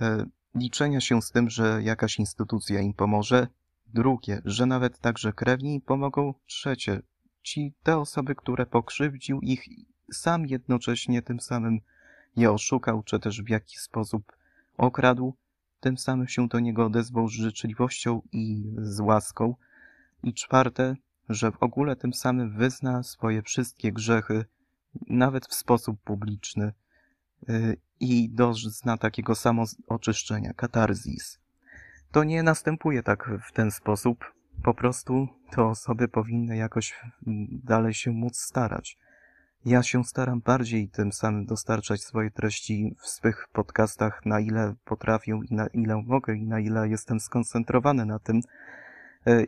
e, 0.00 0.26
liczenia 0.54 1.00
się 1.00 1.22
z 1.22 1.30
tym, 1.30 1.50
że 1.50 1.82
jakaś 1.82 2.18
instytucja 2.18 2.80
im 2.80 2.94
pomoże, 2.94 3.46
drugie, 3.86 4.42
że 4.44 4.66
nawet 4.66 4.98
także 4.98 5.32
krewni 5.32 5.74
im 5.74 5.80
pomogą, 5.80 6.34
trzecie, 6.46 7.02
ci 7.42 7.74
te 7.82 7.98
osoby, 7.98 8.34
które 8.34 8.66
pokrzywdził 8.66 9.40
ich 9.40 9.68
sam 10.12 10.46
jednocześnie 10.46 11.22
tym 11.22 11.40
samym 11.40 11.80
je 12.36 12.52
oszukał, 12.52 13.02
czy 13.02 13.20
też 13.20 13.42
w 13.42 13.48
jakiś 13.48 13.78
sposób 13.78 14.32
okradł, 14.76 15.36
tym 15.80 15.98
samym 15.98 16.28
się 16.28 16.48
do 16.48 16.60
niego 16.60 16.86
odezwał 16.86 17.28
z 17.28 17.32
życzliwością 17.32 18.22
i 18.32 18.72
z 18.76 19.00
łaską. 19.00 19.54
I 20.22 20.34
czwarte, 20.34 20.96
że 21.28 21.52
w 21.52 21.62
ogóle 21.62 21.96
tym 21.96 22.14
samym 22.14 22.56
wyzna 22.56 23.02
swoje 23.02 23.42
wszystkie 23.42 23.92
grzechy, 23.92 24.44
nawet 25.08 25.46
w 25.46 25.54
sposób 25.54 26.00
publiczny 26.04 26.72
y, 27.48 27.76
i 28.00 28.30
dozna 28.30 28.96
takiego 28.96 29.34
samo 29.34 29.64
oczyszczenia, 29.86 30.52
katarzis. 30.52 31.38
To 32.12 32.24
nie 32.24 32.42
następuje 32.42 33.02
tak 33.02 33.30
w 33.48 33.52
ten 33.52 33.70
sposób, 33.70 34.24
po 34.62 34.74
prostu 34.74 35.28
te 35.50 35.64
osoby 35.64 36.08
powinny 36.08 36.56
jakoś 36.56 37.00
dalej 37.64 37.94
się 37.94 38.10
móc 38.10 38.36
starać. 38.36 38.98
Ja 39.64 39.82
się 39.82 40.04
staram 40.04 40.40
bardziej 40.40 40.88
tym 40.88 41.12
samym 41.12 41.46
dostarczać 41.46 42.02
swoje 42.02 42.30
treści 42.30 42.96
w 42.98 43.06
swych 43.06 43.48
podcastach, 43.52 44.26
na 44.26 44.40
ile 44.40 44.74
potrafię 44.84 45.40
i 45.50 45.54
na 45.54 45.66
ile 45.66 46.02
mogę 46.06 46.36
i 46.36 46.46
na 46.46 46.60
ile 46.60 46.88
jestem 46.88 47.20
skoncentrowany 47.20 48.04
na 48.06 48.18
tym, 48.18 48.40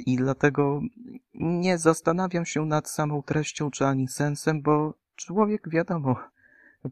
I 0.06 0.16
dlatego 0.16 0.80
nie 1.34 1.78
zastanawiam 1.78 2.46
się 2.46 2.66
nad 2.66 2.90
samą 2.90 3.22
treścią 3.22 3.70
czy 3.70 3.86
ani 3.86 4.08
sensem, 4.08 4.62
bo 4.62 4.94
człowiek, 5.16 5.68
wiadomo, 5.68 6.16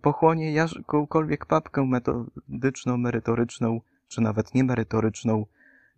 pochłonie 0.03 0.53
jakąkolwiek 0.53 1.47
papkę 1.47 1.85
metodyczną, 1.87 2.97
merytoryczną, 2.97 3.81
czy 4.09 4.21
nawet 4.21 4.55
niemerytoryczną 4.55 5.47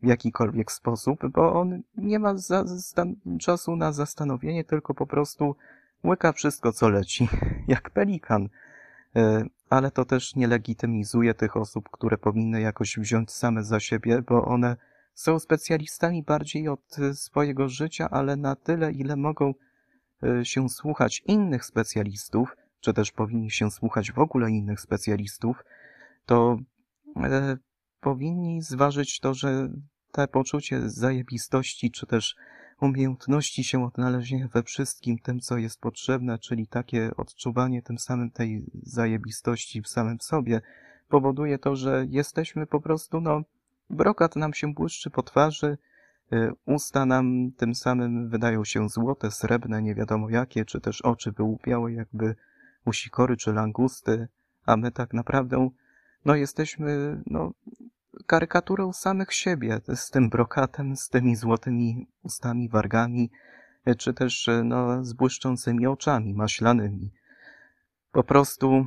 w 0.03 0.07
jakikolwiek 0.07 0.73
sposób, 0.73 1.29
bo 1.29 1.61
on 1.61 1.83
nie 1.97 2.19
ma 2.19 2.37
za, 2.37 2.65
czasu 3.41 3.77
na 3.77 3.93
zastanowienie, 3.93 4.65
tylko 4.65 4.95
po 4.95 5.07
prostu 5.07 5.57
łyka 6.05 6.33
wszystko, 6.33 6.73
co 6.73 6.89
leci, 6.89 7.29
jak 7.69 7.91
pelikan. 7.91 8.49
E, 9.17 9.45
ale 9.71 9.91
to 9.91 10.05
też 10.05 10.37
nie 10.37 10.47
legitymizuje 10.47 11.35
tych 11.35 11.57
osób, 11.57 11.89
które 11.93 12.19
powinny 12.19 12.61
jakoś 12.61 12.99
wziąć 12.99 13.31
same 13.31 13.65
za 13.65 13.81
siebie, 13.81 14.23
bo 14.23 14.45
one 14.45 14.77
są 15.21 15.39
specjalistami 15.39 16.23
bardziej 16.23 16.69
od 16.69 16.97
swojego 17.15 17.69
życia, 17.69 18.11
ale 18.11 18.37
na 18.37 18.57
tyle, 18.57 18.93
ile 18.93 19.17
mogą 19.17 19.55
e, 20.23 20.45
się 20.45 20.69
słuchać 20.69 21.23
innych 21.27 21.65
specjalistów, 21.65 22.57
czy 22.81 22.93
też 22.93 23.13
powinni 23.13 23.51
się 23.51 23.71
słuchać 23.71 24.13
w 24.13 24.19
ogóle 24.19 24.51
innych 24.51 24.81
specjalistów, 24.81 25.65
to 26.27 26.59
e, 27.17 27.57
powinni 28.01 28.63
zważyć 28.63 29.21
to, 29.21 29.35
że 29.35 29.69
te 30.13 30.29
poczucie 30.29 30.91
zajebistości, 30.91 31.91
czy 31.91 32.07
też 32.07 32.37
umiejętności 32.81 33.65
się 33.65 33.85
odnalezienia 33.85 34.49
we 34.49 34.63
wszystkim 34.63 35.19
tym, 35.19 35.41
co 35.41 35.59
jest 35.59 35.81
potrzebne, 35.81 36.39
czyli 36.39 36.67
takie 36.67 37.11
odczuwanie 37.17 37.83
tym 37.83 37.99
samym 37.99 38.31
tej 38.31 38.65
zajebistości 38.83 39.83
w 39.83 39.89
samym 39.89 40.21
sobie, 40.21 40.61
powoduje 41.09 41.59
to, 41.59 41.77
że 41.77 42.07
jesteśmy 42.09 42.67
po 42.67 42.81
prostu, 42.81 43.21
no, 43.21 43.43
brokat 43.91 44.37
nam 44.37 44.55
się 44.55 44.75
błyszczy 44.75 45.11
po 45.11 45.23
twarzy, 45.23 45.79
y, 46.33 46.53
usta 46.67 47.07
nam 47.07 47.53
tym 47.57 47.75
samym 47.75 48.29
wydają 48.29 48.65
się 48.65 48.89
złote, 48.89 49.31
srebrne, 49.31 49.83
nie 49.83 49.95
wiadomo 49.95 50.31
jakie, 50.31 50.65
czy 50.65 50.81
też 50.81 51.03
oczy 51.03 51.33
wyłupiałe 51.33 51.93
jakby 51.93 52.37
u 52.85 52.93
sikory 52.93 53.37
czy 53.37 53.53
langusty, 53.53 54.29
a 54.67 54.77
my 54.77 54.91
tak 54.91 55.13
naprawdę, 55.13 55.71
no, 56.25 56.35
jesteśmy, 56.35 57.23
no, 57.27 57.53
karykaturą 58.27 58.93
samych 58.93 59.33
siebie, 59.33 59.81
z 59.95 60.11
tym 60.11 60.31
brokatem, 60.31 60.97
z 60.97 61.09
tymi 61.09 61.37
złotymi 61.37 62.07
ustami, 62.23 62.69
wargami, 62.69 63.31
czy 63.99 64.15
też 64.15 64.51
no, 64.65 65.05
z 65.05 65.13
błyszczącymi 65.13 65.87
oczami 65.87 66.35
maślanymi. 66.35 67.11
Po 68.13 68.25
prostu 68.25 68.87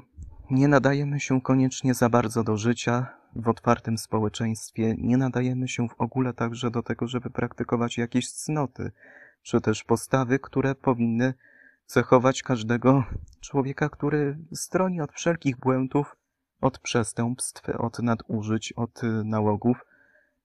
nie 0.52 0.68
nadajemy 0.68 1.20
się 1.20 1.42
koniecznie 1.42 1.94
za 1.94 2.10
bardzo 2.10 2.44
do 2.44 2.58
życia 2.58 3.23
w 3.36 3.50
otwartym 3.50 3.98
społeczeństwie, 3.98 4.96
nie 4.98 5.18
nadajemy 5.18 5.68
się 5.68 5.90
w 5.90 6.02
ogóle 6.02 6.34
także 6.34 6.72
do 6.72 6.84
tego, 6.84 7.08
żeby 7.08 7.30
praktykować 7.30 7.98
jakieś 7.98 8.32
cnoty, 8.32 8.92
czy 9.42 9.62
też 9.62 9.84
postawy, 9.84 10.40
które 10.40 10.76
powinny 10.76 11.34
cechować 11.86 12.44
każdego 12.44 13.04
człowieka, 13.42 13.90
który 13.90 14.38
stroni 14.54 15.02
od 15.02 15.14
wszelkich 15.14 15.58
błędów, 15.58 16.16
od 16.62 16.80
przestępstw, 16.80 17.70
od 17.70 18.00
nadużyć, 18.00 18.74
od 18.74 19.02
nałogów, 19.24 19.86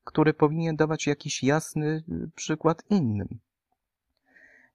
który 0.05 0.35
powinien 0.35 0.77
dawać 0.77 1.07
jakiś 1.07 1.43
jasny 1.43 2.03
przykład 2.35 2.83
innym. 2.91 3.39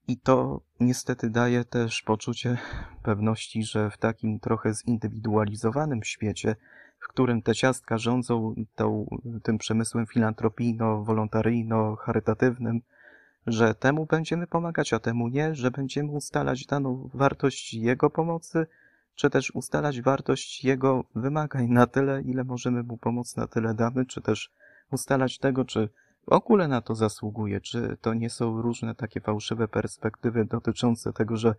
I 0.08 0.18
to 0.18 0.62
niestety 0.80 1.30
daje 1.30 1.66
też 1.66 2.02
poczucie 2.02 2.58
pewności, 3.04 3.64
że 3.64 3.90
w 3.90 3.98
takim 3.98 4.40
trochę 4.40 4.74
zindywidualizowanym 4.74 6.04
świecie, 6.04 6.56
w 7.04 7.08
którym 7.08 7.42
te 7.42 7.56
ciastka 7.56 7.98
rządzą 7.98 8.56
tą, 8.76 9.06
tym 9.44 9.58
przemysłem 9.58 10.06
filantropijno-wolontaryjno-charytatywnym, 10.06 12.80
że 13.48 13.76
temu 13.76 14.06
będziemy 14.06 14.48
pomagać, 14.48 14.94
a 14.94 15.00
temu 15.00 15.28
nie, 15.28 15.56
że 15.56 15.72
będziemy 15.72 16.12
ustalać 16.12 16.66
daną 16.66 17.10
wartość 17.14 17.74
jego 17.74 18.10
pomocy, 18.10 18.68
czy 19.16 19.30
też 19.30 19.52
ustalać 19.52 20.02
wartość 20.02 20.64
jego 20.64 21.04
wymagań 21.16 21.68
na 21.68 21.88
tyle, 21.88 22.22
ile 22.22 22.44
możemy 22.44 22.84
mu 22.84 22.98
pomóc, 22.98 23.36
na 23.36 23.48
tyle 23.48 23.74
damy, 23.74 24.06
czy 24.06 24.22
też 24.22 24.52
ustalać 24.92 25.38
tego, 25.38 25.66
czy 25.66 25.90
w 26.28 26.34
ogóle 26.34 26.68
na 26.68 26.82
to 26.82 26.96
zasługuje, 26.96 27.62
czy 27.62 27.98
to 28.02 28.14
nie 28.14 28.30
są 28.30 28.62
różne 28.62 28.96
takie 28.96 29.22
fałszywe 29.22 29.68
perspektywy 29.68 30.46
dotyczące 30.46 31.14
tego, 31.14 31.38
że 31.38 31.56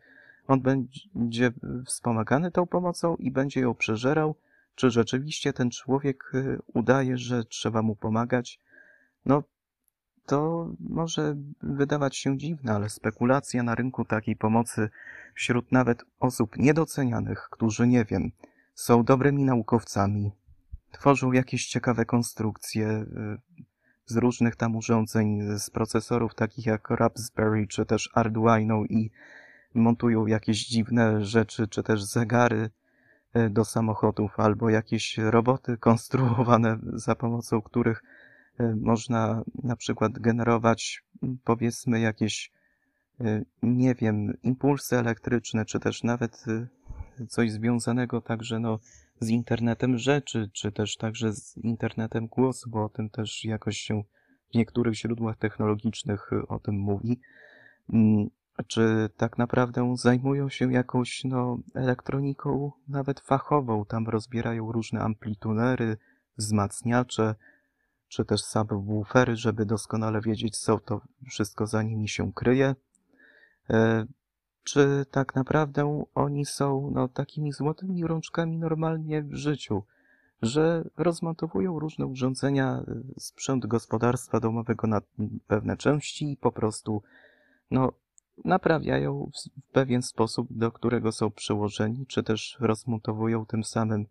on 0.48 0.60
będzie 0.60 1.52
wspomagany 1.86 2.50
tą 2.50 2.66
pomocą 2.66 3.16
i 3.16 3.30
będzie 3.30 3.60
ją 3.60 3.74
przeżerał, 3.74 4.34
czy 4.74 4.90
rzeczywiście 4.90 5.52
ten 5.52 5.70
człowiek 5.70 6.30
y, 6.34 6.58
udaje, 6.66 7.18
że 7.18 7.44
trzeba 7.44 7.82
mu 7.82 7.96
pomagać. 7.96 8.58
No, 9.26 9.42
to 10.26 10.68
może 10.80 11.36
wydawać 11.62 12.16
się 12.16 12.38
dziwne, 12.38 12.72
ale 12.72 12.88
spekulacja 12.88 13.62
na 13.62 13.74
rynku 13.74 14.04
takiej 14.04 14.36
pomocy 14.36 14.90
wśród 15.34 15.72
nawet 15.72 16.04
osób 16.20 16.56
niedocenianych, 16.56 17.48
którzy, 17.50 17.86
nie 17.86 18.04
wiem, 18.04 18.30
są 18.74 19.04
dobrymi 19.04 19.44
naukowcami, 19.44 20.32
tworzą 20.92 21.32
jakieś 21.32 21.66
ciekawe 21.66 22.04
konstrukcje 22.04 22.88
y, 22.88 23.64
z 24.06 24.16
różnych 24.16 24.56
tam 24.56 24.76
urządzeń, 24.76 25.58
z 25.58 25.70
procesorów 25.70 26.34
takich 26.34 26.66
jak 26.66 26.90
Raspberry 26.90 27.66
czy 27.66 27.86
też 27.86 28.10
Arduino 28.14 28.84
i 28.84 29.10
montują 29.74 30.26
jakieś 30.26 30.66
dziwne 30.66 31.24
rzeczy, 31.24 31.68
czy 31.68 31.82
też 31.82 32.04
zegary 32.04 32.70
do 33.50 33.64
samochodów, 33.64 34.40
albo 34.40 34.70
jakieś 34.70 35.18
roboty 35.18 35.76
konstruowane 35.76 36.78
za 36.82 37.14
pomocą 37.14 37.62
których 37.62 38.02
y, 38.60 38.76
można 38.76 39.42
na 39.62 39.76
przykład 39.76 40.12
generować 40.12 41.04
powiedzmy 41.44 42.00
jakieś 42.00 42.52
Y, 43.20 43.44
nie 43.62 43.94
wiem, 43.94 44.36
impulsy 44.42 44.96
elektryczne, 44.96 45.64
czy 45.64 45.80
też 45.80 46.02
nawet 46.02 46.44
coś 47.28 47.50
związanego 47.50 48.20
także 48.20 48.58
no, 48.58 48.78
z 49.20 49.28
internetem 49.28 49.98
rzeczy, 49.98 50.50
czy 50.52 50.72
też 50.72 50.96
także 50.96 51.32
z 51.32 51.56
internetem 51.56 52.26
głosu, 52.26 52.70
bo 52.70 52.84
o 52.84 52.88
tym 52.88 53.10
też 53.10 53.44
jakoś 53.44 53.76
się 53.76 54.02
w 54.50 54.54
niektórych 54.54 54.94
źródłach 54.94 55.36
technologicznych 55.36 56.30
o 56.48 56.58
tym 56.58 56.78
mówi. 56.78 57.20
Czy 58.66 59.10
tak 59.16 59.38
naprawdę 59.38 59.94
zajmują 59.96 60.48
się 60.48 60.72
jakąś 60.72 61.24
no, 61.24 61.58
elektroniką 61.74 62.72
nawet 62.88 63.20
fachową, 63.20 63.84
tam 63.84 64.08
rozbierają 64.08 64.72
różne 64.72 65.00
amplitunery, 65.00 65.96
wzmacniacze, 66.36 67.34
czy 68.08 68.24
też 68.24 68.42
subwoofery, 68.42 69.36
żeby 69.36 69.66
doskonale 69.66 70.20
wiedzieć, 70.20 70.58
co 70.58 70.78
to 70.78 71.00
wszystko 71.28 71.66
za 71.66 71.82
nimi 71.82 72.08
się 72.08 72.32
kryje. 72.32 72.74
E, 73.70 74.06
czy 74.64 75.06
tak 75.10 75.34
naprawdę 75.34 76.04
oni 76.14 76.46
są 76.46 76.90
no, 76.90 77.08
takimi 77.08 77.52
złotymi 77.52 78.06
rączkami 78.06 78.58
normalnie 78.58 79.22
w 79.22 79.34
życiu, 79.34 79.82
że 80.42 80.84
rozmontowują 80.96 81.78
różne 81.78 82.06
urządzenia, 82.06 82.82
e, 82.88 83.20
sprzęt 83.20 83.66
gospodarstwa 83.66 84.40
domowego 84.40 84.86
na 84.86 85.00
pewne 85.46 85.76
części 85.76 86.32
i 86.32 86.36
po 86.36 86.52
prostu 86.52 87.02
no, 87.70 87.92
naprawiają 88.44 89.30
w 89.34 89.72
pewien 89.72 90.02
sposób, 90.02 90.48
do 90.50 90.72
którego 90.72 91.12
są 91.12 91.30
przyłożeni, 91.30 92.06
czy 92.06 92.22
też 92.22 92.56
rozmontowują 92.60 93.46
tym 93.46 93.64
samym, 93.64 94.06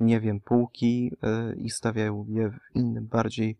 nie 0.00 0.20
wiem, 0.20 0.40
półki 0.40 1.12
e, 1.22 1.54
i 1.54 1.70
stawiają 1.70 2.26
je 2.28 2.50
w 2.50 2.76
innym, 2.76 3.06
bardziej 3.06 3.56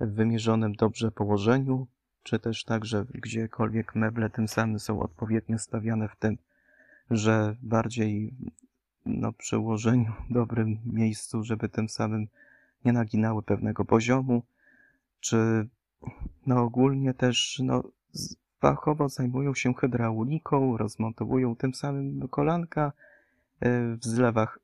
wymierzonym 0.00 0.72
dobrze 0.72 1.10
położeniu, 1.10 1.86
czy 2.22 2.38
też 2.38 2.64
tak, 2.64 2.84
że 2.84 3.04
gdziekolwiek 3.14 3.94
meble 3.94 4.30
tym 4.30 4.48
samym 4.48 4.78
są 4.78 5.00
odpowiednio 5.00 5.58
stawiane 5.58 6.08
w 6.08 6.16
tym, 6.16 6.38
że 7.10 7.56
bardziej 7.62 8.34
no, 9.06 9.32
przy 9.32 9.58
ułożeniu 9.58 10.12
dobrym 10.30 10.78
miejscu, 10.84 11.44
żeby 11.44 11.68
tym 11.68 11.88
samym 11.88 12.28
nie 12.84 12.92
naginały 12.92 13.42
pewnego 13.42 13.84
poziomu, 13.84 14.42
czy 15.20 15.68
no 16.46 16.62
ogólnie 16.62 17.14
też 17.14 17.60
no, 17.64 17.82
fachowo 18.62 19.08
zajmują 19.08 19.54
się 19.54 19.74
hydrauliką, 19.74 20.76
rozmontowują 20.76 21.56
tym 21.56 21.74
samym 21.74 22.28
kolanka 22.28 22.92
e, 23.60 23.96
w 23.96 24.04
zlewach. 24.04 24.58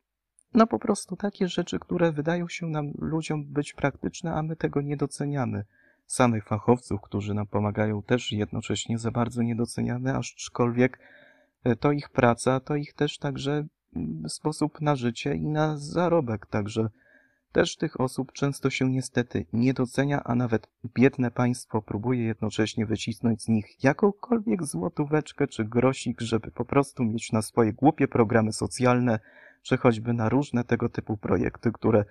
No 0.54 0.66
po 0.66 0.78
prostu 0.78 1.16
takie 1.16 1.48
rzeczy, 1.48 1.78
które 1.78 2.12
wydają 2.12 2.48
się 2.48 2.66
nam 2.66 2.92
ludziom 2.98 3.44
być 3.44 3.72
praktyczne, 3.72 4.34
a 4.34 4.42
my 4.42 4.56
tego 4.56 4.80
nie 4.80 4.96
doceniamy 4.96 5.64
samych 6.06 6.44
fachowców, 6.44 7.00
którzy 7.00 7.34
nam 7.34 7.46
pomagają, 7.46 8.02
też 8.02 8.32
jednocześnie 8.32 8.98
za 8.98 9.10
bardzo 9.10 9.42
niedoceniane, 9.42 10.14
aczkolwiek 10.14 10.98
e, 11.64 11.76
to 11.76 11.92
ich 11.92 12.08
praca, 12.08 12.60
to 12.60 12.76
ich 12.76 12.94
też 12.94 13.18
także 13.18 13.66
mm, 13.96 14.28
sposób 14.28 14.80
na 14.80 14.96
życie 14.96 15.34
i 15.34 15.46
na 15.46 15.76
zarobek, 15.76 16.46
także 16.46 16.88
też 17.58 17.76
tych 17.76 18.00
osób 18.00 18.32
często 18.32 18.70
się 18.70 18.90
niestety 18.90 19.46
nie 19.52 19.74
docenia, 19.74 20.24
a 20.24 20.34
nawet 20.34 20.68
biedne 20.94 21.30
państwo 21.30 21.82
próbuje 21.82 22.24
jednocześnie 22.24 22.86
wycisnąć 22.86 23.42
z 23.42 23.48
nich 23.48 23.84
jakąkolwiek 23.84 24.64
złotóweczkę 24.64 25.46
czy 25.46 25.64
grosik, 25.64 26.20
żeby 26.20 26.50
po 26.50 26.64
prostu 26.64 27.04
mieć 27.04 27.32
na 27.32 27.42
swoje 27.42 27.72
głupie 27.72 28.08
programy 28.08 28.52
socjalne, 28.52 29.18
czy 29.62 29.76
choćby 29.76 30.12
na 30.12 30.28
różne 30.28 30.64
tego 30.64 30.88
typu 30.88 31.16
projekty, 31.16 31.72
które 31.72 32.04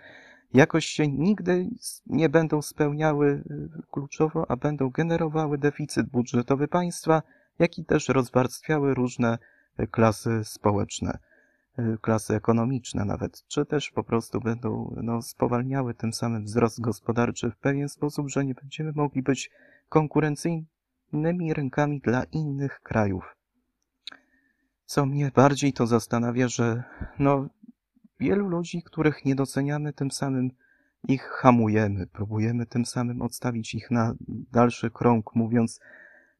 jakoś 0.54 0.86
się 0.86 1.08
nigdy 1.08 1.70
nie 2.06 2.30
będą 2.30 2.62
spełniały 2.62 3.28
y, 3.28 3.70
kluczowo, 3.92 4.52
a 4.52 4.56
będą 4.56 4.90
generowały 4.90 5.58
deficyt 5.58 6.10
budżetowy 6.10 6.68
państwa, 6.68 7.22
jak 7.60 7.78
i 7.78 7.86
też 7.86 8.10
rozwarstwiały 8.10 8.94
różne 8.94 9.38
y, 9.80 9.88
klasy 9.88 10.44
społeczne, 10.44 11.18
klasy 12.02 12.36
ekonomiczne 12.36 13.06
nawet, 13.06 13.48
czy 13.48 13.66
też 13.66 13.92
po 13.92 14.04
prostu 14.04 14.40
będą 14.40 14.96
no, 15.04 15.22
spowalniały 15.22 15.94
tym 15.94 16.14
samym 16.14 16.44
wzrost 16.44 16.82
gospodarczy 16.82 17.52
w 17.52 17.58
pewien 17.58 17.90
sposób, 17.90 18.30
że 18.30 18.46
nie 18.46 18.54
będziemy 18.54 18.92
mogli 18.92 19.22
być 19.22 19.52
konkurencyjnymi 19.90 21.54
rynkami 21.54 22.00
dla 22.00 22.24
innych 22.24 22.80
krajów. 22.84 23.36
Co 24.86 25.06
mnie 25.06 25.32
bardziej 25.36 25.74
to 25.74 25.88
zastanawia, 25.88 26.48
że 26.48 26.84
no, 27.20 27.48
wielu 28.20 28.48
ludzi, 28.48 28.84
których 28.84 29.26
nie 29.26 29.36
doceniamy, 29.36 29.94
tym 29.94 30.12
samym 30.12 30.52
ich 31.08 31.24
hamujemy, 31.24 32.08
próbujemy 32.08 32.66
tym 32.66 32.86
samym 32.86 33.22
odstawić 33.22 33.76
ich 33.76 33.92
na 33.92 34.14
dalszy 34.52 34.92
krąg, 34.92 35.36
mówiąc, 35.36 35.80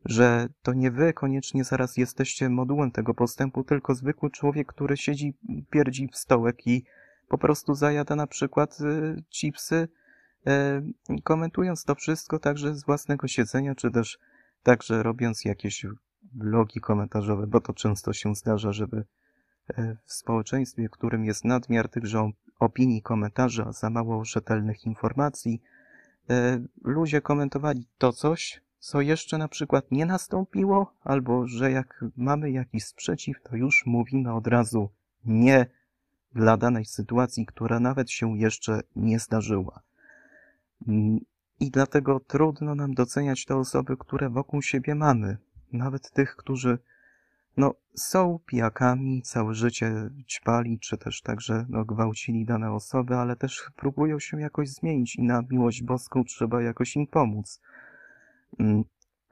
że 0.08 0.50
to 0.62 0.74
nie 0.74 0.92
wy 0.92 1.14
koniecznie 1.14 1.64
zaraz 1.64 1.98
jesteście 1.98 2.50
modułem 2.50 2.92
tego 2.92 3.14
postępu, 3.14 3.64
tylko 3.64 3.96
zwykły 3.96 4.32
człowiek, 4.32 4.68
który 4.68 4.98
siedzi, 4.98 5.38
pierdzi 5.70 6.10
w 6.14 6.18
stołek 6.18 6.68
i 6.68 6.86
po 7.28 7.38
prostu 7.38 7.74
zajada 7.74 8.16
na 8.16 8.28
przykład 8.28 8.78
y, 8.82 9.24
chipsy, 9.30 9.88
y, 10.48 11.22
komentując 11.24 11.84
to 11.84 11.96
wszystko 11.96 12.40
także 12.40 12.76
z 12.76 12.86
własnego 12.86 13.28
siedzenia, 13.28 13.76
czy 13.76 13.92
też 13.92 14.20
także 14.64 15.04
robiąc 15.04 15.46
jakieś 15.46 15.86
blogi 16.34 16.82
komentarzowe, 16.82 17.48
bo 17.48 17.62
to 17.62 17.74
często 17.74 18.14
się 18.14 18.36
zdarza, 18.36 18.72
żeby 18.72 19.06
e, 19.70 19.98
w 20.06 20.14
społeczeństwie, 20.14 20.88
w 20.88 20.92
którym 20.92 21.26
jest 21.26 21.46
nadmiar 21.46 21.90
tychże 21.90 22.32
opinii, 22.60 23.02
komentarzy, 23.02 23.64
a 23.64 23.72
za 23.72 23.90
mało 23.90 24.26
rzetelnych 24.26 24.86
informacji, 24.86 25.62
e, 26.30 26.60
ludzie 26.84 27.22
komentowali 27.22 27.88
to 27.98 28.14
coś, 28.14 28.62
co 28.80 29.02
jeszcze 29.02 29.38
na 29.38 29.48
przykład 29.48 29.92
nie 29.92 30.06
nastąpiło, 30.06 30.94
albo 31.04 31.48
że 31.48 31.72
jak 31.72 32.06
mamy 32.18 32.52
jakiś 32.52 32.86
sprzeciw, 32.86 33.42
to 33.44 33.56
już 33.56 33.86
mówimy 33.86 34.34
od 34.34 34.48
razu 34.48 34.90
nie 35.26 35.66
dla 36.36 36.58
danej 36.58 36.86
sytuacji, 36.86 37.46
która 37.46 37.80
nawet 37.80 38.12
się 38.12 38.38
jeszcze 38.38 38.82
nie 38.96 39.20
zdarzyła. 39.20 39.82
Mm, 40.88 41.20
I 41.60 41.72
dlatego 41.72 42.20
trudno 42.20 42.76
nam 42.76 42.94
doceniać 42.94 43.46
te 43.46 43.56
osoby, 43.56 43.98
które 43.98 44.30
wokół 44.30 44.62
siebie 44.62 44.96
mamy, 44.96 45.38
nawet 45.72 46.12
tych, 46.12 46.36
którzy 46.36 46.78
no, 47.58 47.74
są 47.96 48.40
pijakami, 48.46 49.22
całe 49.22 49.54
życie 49.54 50.10
ćpali, 50.28 50.80
czy 50.80 50.98
też 50.98 51.22
także 51.22 51.66
no, 51.70 51.86
gwałcili 51.86 52.46
dane 52.46 52.72
osoby, 52.72 53.16
ale 53.16 53.36
też 53.36 53.72
próbują 53.76 54.20
się 54.20 54.42
jakoś 54.42 54.70
zmienić 54.70 55.16
i 55.16 55.24
na 55.24 55.44
miłość 55.50 55.84
boską 55.84 56.24
trzeba 56.24 56.62
jakoś 56.62 56.96
im 56.96 57.08
pomóc 57.08 57.62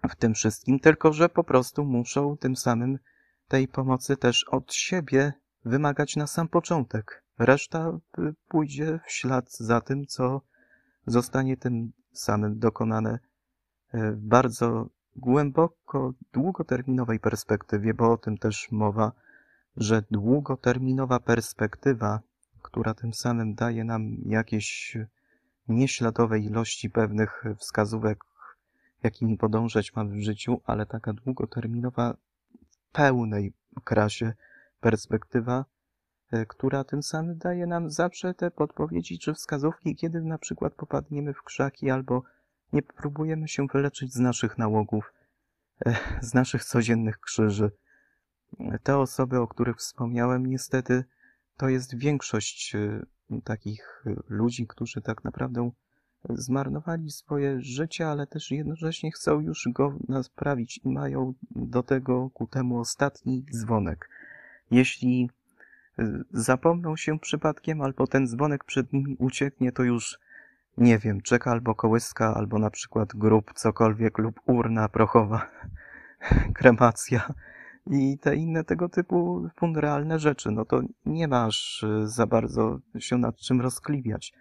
w 0.09 0.15
tym 0.15 0.33
wszystkim, 0.33 0.79
tylko 0.79 1.13
że 1.13 1.29
po 1.29 1.43
prostu 1.43 1.85
muszą 1.85 2.37
tym 2.37 2.55
samym 2.55 2.99
tej 3.47 3.67
pomocy 3.67 4.17
też 4.17 4.43
od 4.43 4.73
siebie 4.73 5.33
wymagać 5.65 6.15
na 6.15 6.27
sam 6.27 6.47
początek. 6.47 7.23
Reszta 7.39 7.99
y, 8.19 8.33
pójdzie 8.47 8.99
w 9.05 9.11
ślad 9.11 9.51
za 9.51 9.81
tym, 9.81 10.05
co 10.05 10.41
zostanie 11.07 11.57
tym 11.57 11.91
samym 12.13 12.59
dokonane 12.59 13.19
y, 13.93 14.11
w 14.11 14.19
bardzo 14.19 14.89
głęboko 15.15 16.13
długoterminowej 16.33 17.19
perspektywie, 17.19 17.93
bo 17.93 18.11
o 18.11 18.17
tym 18.17 18.37
też 18.37 18.71
mowa, 18.71 19.11
że 19.77 20.03
długoterminowa 20.11 21.19
perspektywa, 21.19 22.19
która 22.61 22.93
tym 22.93 23.13
samym 23.13 23.55
daje 23.55 23.83
nam 23.83 24.15
jakieś 24.25 24.97
nieśladowe 25.67 26.39
ilości 26.39 26.89
pewnych 26.89 27.43
wskazówek, 27.57 28.23
jakimi 29.03 29.37
podążać 29.37 29.95
mamy 29.95 30.15
w 30.15 30.23
życiu, 30.23 30.61
ale 30.65 30.85
taka 30.85 31.13
długoterminowa, 31.13 32.17
pełnej 32.91 33.53
krasie 33.83 34.33
perspektywa, 34.79 35.65
e, 36.31 36.45
która 36.45 36.83
tym 36.83 37.03
samym 37.03 37.37
daje 37.37 37.67
nam 37.67 37.91
zawsze 37.91 38.33
te 38.33 38.51
podpowiedzi 38.51 39.19
czy 39.19 39.33
wskazówki, 39.33 39.95
kiedy 39.95 40.21
na 40.21 40.37
przykład 40.37 40.73
popadniemy 40.73 41.33
w 41.33 41.43
krzaki 41.43 41.89
albo 41.89 42.23
nie 42.73 42.81
próbujemy 42.81 43.47
się 43.47 43.67
wyleczyć 43.67 44.13
z 44.13 44.19
naszych 44.19 44.57
nałogów, 44.57 45.13
z 46.21 46.33
naszych 46.33 46.63
codziennych 46.65 47.19
krzyży. 47.19 47.71
Te 48.83 48.97
osoby, 48.97 49.39
o 49.39 49.47
których 49.47 49.77
wspomniałem, 49.77 50.45
niestety 50.45 51.03
to 51.57 51.69
jest 51.69 51.97
większość 51.97 52.75
e, 52.75 53.05
takich 53.43 54.05
ludzi, 54.29 54.67
którzy 54.67 55.01
tak 55.01 55.23
naprawdę 55.23 55.71
zmarnowali 56.29 57.11
swoje 57.11 57.61
życie, 57.61 58.07
ale 58.07 58.27
też 58.27 58.51
jednocześnie 58.51 59.11
chcą 59.11 59.39
już 59.39 59.67
go 59.71 59.93
naprawić 60.09 60.79
i 60.83 60.89
mają 60.89 61.33
do 61.51 61.83
tego 61.83 62.29
ku 62.29 62.47
temu 62.47 62.79
ostatni 62.79 63.45
dzwonek. 63.51 64.09
Jeśli 64.71 65.29
e, 65.99 66.21
zapomną 66.31 66.95
się 66.95 67.19
przypadkiem, 67.19 67.81
albo 67.81 68.07
ten 68.07 68.27
dzwonek 68.27 68.63
przed 68.63 68.93
nimi 68.93 69.15
ucieknie, 69.19 69.71
to 69.71 69.83
już 69.83 70.19
nie 70.77 70.97
wiem, 70.97 71.21
czeka 71.21 71.51
albo 71.51 71.75
kołyska, 71.75 72.35
albo 72.35 72.59
na 72.59 72.69
przykład 72.69 73.15
grób, 73.15 73.53
cokolwiek, 73.55 74.17
lub 74.17 74.39
urna 74.45 74.89
prochowa, 74.89 75.51
kremacja 76.57 77.33
i 77.91 78.17
te 78.17 78.35
inne 78.35 78.63
tego 78.63 78.89
typu 78.89 79.49
funeralne 79.55 80.19
rzeczy. 80.19 80.51
No 80.51 80.65
to 80.65 80.81
nie 81.05 81.27
masz 81.27 81.83
y, 81.83 82.07
za 82.07 82.27
bardzo 82.27 82.79
się 82.99 83.17
nad 83.17 83.37
czym 83.37 83.61
rozkliwiać. 83.61 84.33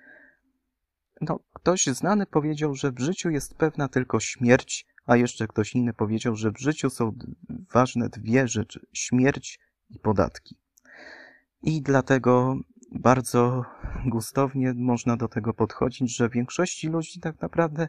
No, 1.29 1.41
ktoś 1.53 1.87
znany 1.87 2.27
powiedział, 2.27 2.75
że 2.75 2.93
w 2.93 2.99
życiu 2.99 3.31
jest 3.31 3.55
pewna 3.55 3.89
tylko 3.89 4.21
śmierć, 4.21 4.87
a 5.07 5.17
jeszcze 5.17 5.49
ktoś 5.49 5.75
inny 5.75 5.93
powiedział, 5.93 6.37
że 6.37 6.53
w 6.53 6.59
życiu 6.59 6.91
są 6.91 7.13
ważne 7.73 8.09
dwie 8.09 8.49
rzeczy: 8.49 8.87
śmierć 8.93 9.61
i 9.91 9.99
podatki. 9.99 10.57
I 11.63 11.83
dlatego 11.83 12.57
bardzo 12.93 13.65
gustownie 14.07 14.75
można 14.77 15.17
do 15.17 15.29
tego 15.29 15.55
podchodzić, 15.55 16.17
że 16.17 16.29
większości 16.29 16.89
ludzi 16.89 17.21
tak 17.21 17.41
naprawdę 17.41 17.89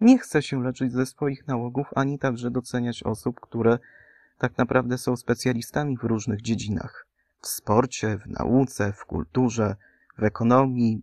nie 0.00 0.18
chce 0.18 0.42
się 0.42 0.62
leczyć 0.62 0.92
ze 0.92 1.06
swoich 1.06 1.46
nałogów, 1.46 1.86
ani 1.94 2.18
także 2.18 2.50
doceniać 2.50 3.02
osób, 3.02 3.40
które 3.40 3.78
tak 4.38 4.58
naprawdę 4.58 4.98
są 4.98 5.16
specjalistami 5.16 5.96
w 5.96 6.04
różnych 6.04 6.42
dziedzinach. 6.42 7.06
W 7.40 7.46
sporcie, 7.46 8.18
w 8.18 8.26
nauce, 8.26 8.92
w 8.92 9.04
kulturze, 9.04 9.76
w 10.18 10.24
ekonomii, 10.24 11.02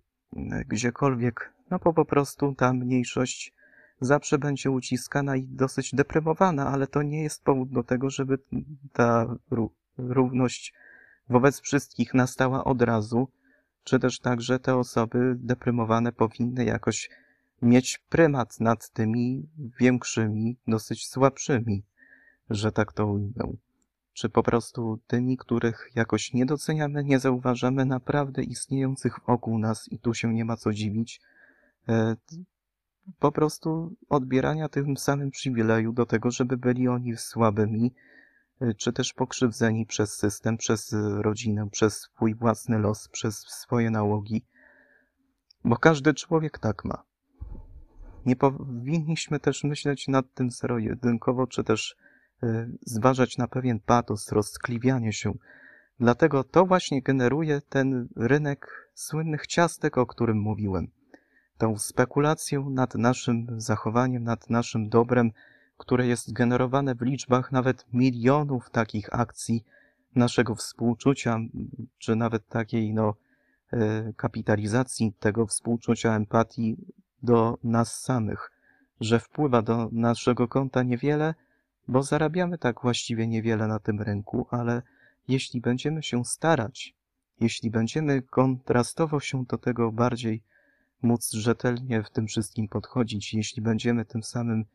gdziekolwiek, 0.67 1.52
no 1.71 1.80
bo 1.80 1.93
po 1.93 2.06
prostu 2.06 2.56
ta 2.56 2.73
mniejszość 2.73 3.54
zawsze 4.02 4.38
będzie 4.38 4.71
uciskana 4.71 5.36
i 5.36 5.47
dosyć 5.47 5.95
deprymowana, 5.95 6.67
ale 6.67 6.88
to 6.88 7.02
nie 7.02 7.23
jest 7.23 7.43
powód 7.43 7.69
do 7.71 7.84
tego, 7.84 8.10
żeby 8.10 8.38
ta 8.93 9.36
równość 9.97 10.73
wobec 11.30 11.62
wszystkich 11.62 12.13
nastała 12.13 12.63
od 12.63 12.82
razu, 12.82 13.28
czy 13.84 13.99
też 13.99 14.19
także 14.19 14.60
te 14.60 14.76
osoby 14.76 15.36
deprymowane 15.38 16.12
powinny 16.12 16.65
jakoś 16.65 17.10
mieć 17.62 17.97
prymat 18.10 18.60
nad 18.60 18.89
tymi 18.89 19.49
większymi, 19.80 20.58
dosyć 20.67 21.08
słabszymi, 21.08 21.84
że 22.49 22.71
tak 22.71 22.93
to 22.93 23.08
ujmę. 23.08 23.54
Czy 24.13 24.30
po 24.30 24.43
prostu 24.43 24.99
tymi, 25.08 25.38
których 25.38 25.91
jakoś 25.95 26.34
nie 26.34 26.45
doceniamy, 26.45 27.04
nie 27.04 27.19
zauważamy 27.19 27.86
naprawdę 27.86 28.43
istniejących 28.43 29.19
wokół 29.28 29.60
nas 29.60 29.88
i 29.91 29.99
tu 29.99 30.13
się 30.13 30.34
nie 30.34 30.45
ma 30.45 30.58
co 30.58 30.73
dziwić, 30.73 31.21
po 33.19 33.32
prostu 33.32 33.96
odbierania 34.10 34.69
tym 34.69 34.98
samym 34.98 35.32
przywileju 35.32 35.93
do 35.93 36.06
tego, 36.06 36.32
żeby 36.32 36.58
byli 36.58 36.88
oni 36.88 37.17
słabymi, 37.17 37.93
Y, 38.63 38.74
czy 38.74 38.93
też 38.93 39.13
pokrzywdzeni 39.13 39.86
przez 39.86 40.17
system, 40.17 40.58
przez 40.58 40.96
rodzinę, 41.17 41.69
przez 41.72 42.00
swój 42.00 42.36
własny 42.36 42.80
los, 42.80 43.08
przez 43.08 43.38
swoje 43.38 43.89
nałogi. 43.89 44.46
Bo 45.63 45.78
każdy 45.78 46.13
człowiek 46.13 46.60
tak 46.60 46.86
ma. 46.86 47.04
Nie 48.26 48.36
powinniśmy 48.36 49.39
też 49.39 49.63
myśleć 49.63 50.08
nad 50.08 50.34
tym 50.34 50.52
zero-jedynkowo, 50.52 51.48
czy 51.48 51.63
też 51.63 51.96
y, 52.43 52.78
zważać 52.86 53.38
na 53.38 53.48
pewien 53.48 53.80
patos, 53.80 54.32
rozkliwianie 54.32 55.13
się. 55.13 55.34
Dlatego 56.00 56.43
to 56.43 56.65
właśnie 56.65 57.02
generuje 57.02 57.62
ten 57.62 58.08
rynek 58.15 58.89
słynnych 58.93 59.48
ciastek, 59.48 59.98
o 59.98 60.06
którym 60.06 60.38
mówiłem. 60.38 60.88
Tą 61.63 61.78
spekulację 61.78 62.60
nad 62.60 62.95
naszym 62.95 63.47
zachowaniem, 63.58 64.23
nad 64.23 64.49
naszym 64.49 64.89
dobrem, 64.89 65.32
które 65.78 66.08
jest 66.08 66.34
generowane 66.34 66.95
w 66.95 67.02
liczbach 67.02 67.52
nawet 67.52 67.86
milionów 67.93 68.69
takich 68.69 69.13
akcji 69.13 69.63
naszego 70.15 70.56
współczucia, 70.56 71.39
czy 71.97 72.15
nawet 72.15 72.47
takiej 72.47 72.93
no, 72.93 73.15
e, 73.73 74.13
kapitalizacji 74.13 75.13
tego 75.19 75.45
współczucia, 75.47 76.15
empatii 76.15 76.78
do 77.21 77.58
nas 77.63 78.02
samych, 78.02 78.52
że 79.02 79.19
wpływa 79.19 79.62
do 79.62 79.89
naszego 79.91 80.47
konta 80.47 80.84
niewiele, 80.84 81.34
bo 81.88 82.04
zarabiamy 82.04 82.58
tak 82.58 82.82
właściwie 82.82 83.28
niewiele 83.28 83.67
na 83.67 83.80
tym 83.80 84.02
rynku, 84.02 84.47
ale 84.52 84.82
jeśli 85.28 85.62
będziemy 85.62 86.04
się 86.04 86.26
starać, 86.26 86.95
jeśli 87.39 87.71
będziemy 87.71 88.21
kontrastowo 88.21 89.19
się 89.19 89.45
do 89.45 89.58
tego 89.58 89.91
bardziej 89.91 90.43
móc 91.03 91.31
rzetelnie 91.31 92.03
w 92.03 92.09
tym 92.09 92.27
wszystkim 92.27 92.67
podchodzić. 92.67 93.33
Jeśli 93.33 93.61
będziemy 93.61 94.05
tym 94.05 94.23
samym 94.23 94.65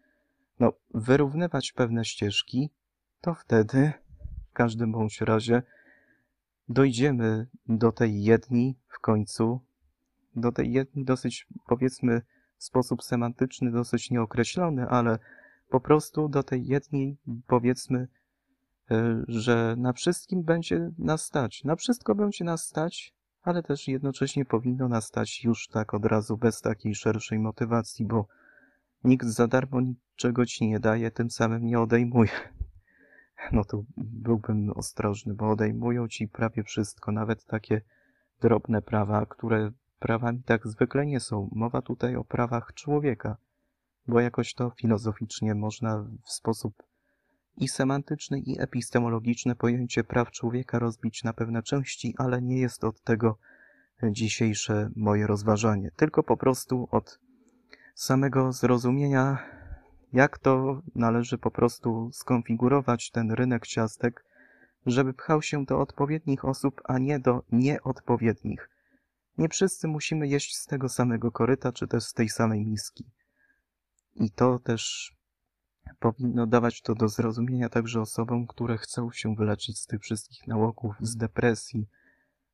no, 0.61 0.73
wyrównywać 0.95 1.73
pewne 1.73 2.05
ścieżki, 2.05 2.71
to 3.21 3.35
wtedy 3.35 3.93
w 4.51 4.53
każdym 4.53 4.93
bądź 4.93 5.21
razie 5.21 5.63
dojdziemy 6.69 7.47
do 7.67 7.93
tej 7.93 8.23
jedni 8.23 8.77
w 8.89 8.99
końcu, 8.99 9.61
do 10.37 10.53
tej 10.53 10.73
jedni 10.73 11.05
dosyć, 11.05 11.47
powiedzmy, 11.67 12.23
w 12.57 12.65
sposób 12.65 13.03
semantyczny, 13.03 13.71
dosyć 13.71 14.11
nieokreślony, 14.11 14.89
ale 14.89 15.19
po 15.69 15.81
prostu 15.81 16.29
do 16.29 16.43
tej 16.43 16.67
jednej, 16.67 17.17
powiedzmy, 17.47 18.09
e, 18.91 19.25
że 19.29 19.75
na 19.79 19.93
wszystkim 19.93 20.43
będzie 20.43 20.91
nas 20.99 21.25
stać. 21.25 21.65
Na 21.65 21.77
wszystko 21.77 22.15
będzie 22.15 22.45
nas 22.45 22.65
stać, 22.65 23.15
ale 23.49 23.63
też 23.63 23.89
jednocześnie 23.89 24.45
powinno 24.45 24.89
nas 24.89 25.05
stać 25.05 25.45
już 25.45 25.69
tak 25.69 25.95
od 25.95 26.05
razu, 26.05 26.37
bez 26.37 26.61
takiej 26.61 26.95
szerszej 26.95 27.39
motywacji, 27.39 28.05
bo 28.07 28.27
nikt 29.05 29.27
za 29.27 29.47
darmo 29.47 29.81
niczego 29.81 30.47
ci 30.47 30.67
nie 30.67 30.81
daje, 30.81 31.11
tym 31.11 31.31
samym 31.31 31.67
nie 31.67 31.81
odejmuje. 31.81 32.31
No 33.53 33.65
to 33.65 33.83
byłbym 33.97 34.71
ostrożny, 34.71 35.35
bo 35.35 35.51
odejmują 35.51 36.09
ci 36.09 36.29
prawie 36.29 36.63
wszystko, 36.63 37.13
nawet 37.13 37.45
takie 37.45 37.81
drobne 38.41 38.83
prawa, 38.83 39.27
które 39.27 39.71
prawami 39.99 40.43
tak 40.43 40.67
zwykle 40.67 41.07
nie 41.07 41.21
są. 41.21 41.49
Mowa 41.53 41.83
tutaj 41.83 42.17
o 42.17 42.25
prawach 42.25 42.75
człowieka, 42.75 43.37
bo 44.07 44.21
jakoś 44.21 44.55
to 44.55 44.71
filozoficznie 44.71 45.55
można 45.55 46.07
w 46.25 46.31
sposób 46.33 46.83
i 47.61 47.69
semantyczny, 47.69 48.39
i 48.41 48.61
epistemologiczny 48.61 49.55
pojęcie 49.55 50.05
praw 50.05 50.31
człowieka 50.31 50.79
rozbić 50.79 51.25
na 51.25 51.33
pewne 51.33 51.63
części, 51.63 52.15
ale 52.19 52.43
nie 52.43 52.61
jest 52.61 52.85
od 52.85 53.03
tego 53.03 53.39
dzisiejsze 54.03 54.91
moje 54.97 55.27
rozważanie, 55.27 55.91
tylko 55.97 56.23
po 56.23 56.37
prostu 56.37 56.89
od 56.91 57.19
samego 57.95 58.53
zrozumienia, 58.53 59.39
jak 60.13 60.39
to 60.39 60.83
należy 60.95 61.39
po 61.39 61.51
prostu 61.51 62.11
skonfigurować 62.13 63.11
ten 63.11 63.33
rynek 63.33 63.67
ciastek, 63.67 64.25
żeby 64.87 65.15
pchał 65.15 65.43
się 65.43 65.65
do 65.65 65.81
odpowiednich 65.81 66.45
osób, 66.45 66.81
a 66.85 66.99
nie 66.99 67.19
do 67.19 67.43
nieodpowiednich. 67.53 68.71
Nie 69.39 69.49
wszyscy 69.49 69.89
musimy 69.89 70.29
jeść 70.29 70.57
z 70.57 70.67
tego 70.67 70.89
samego 70.89 71.33
koryta, 71.33 71.73
czy 71.73 71.89
też 71.89 72.05
z 72.05 72.13
tej 72.13 72.29
samej 72.29 72.67
miski. 72.67 73.05
I 74.15 74.31
to 74.31 74.59
też 74.59 75.15
powinno 75.99 76.47
dawać 76.47 76.83
to 76.83 76.95
do 76.95 77.09
zrozumienia 77.09 77.69
także 77.69 78.01
osobom, 78.01 78.47
które 78.47 78.79
chcą 78.79 79.13
się 79.13 79.35
wyleczyć 79.35 79.79
z 79.79 79.87
tych 79.87 80.01
wszystkich 80.01 80.47
nałogów, 80.47 80.95
z 81.01 81.17
depresji, 81.17 81.89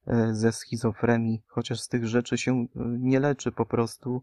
e, 0.07 0.35
ze 0.35 0.53
schizofrenii, 0.53 1.43
chociaż 1.47 1.81
z 1.81 1.89
tych 1.89 2.07
rzeczy 2.07 2.39
się 2.39 2.53
e, 2.53 2.67
nie 2.85 3.21
leczy 3.21 3.53
po 3.53 3.67
prostu, 3.67 4.23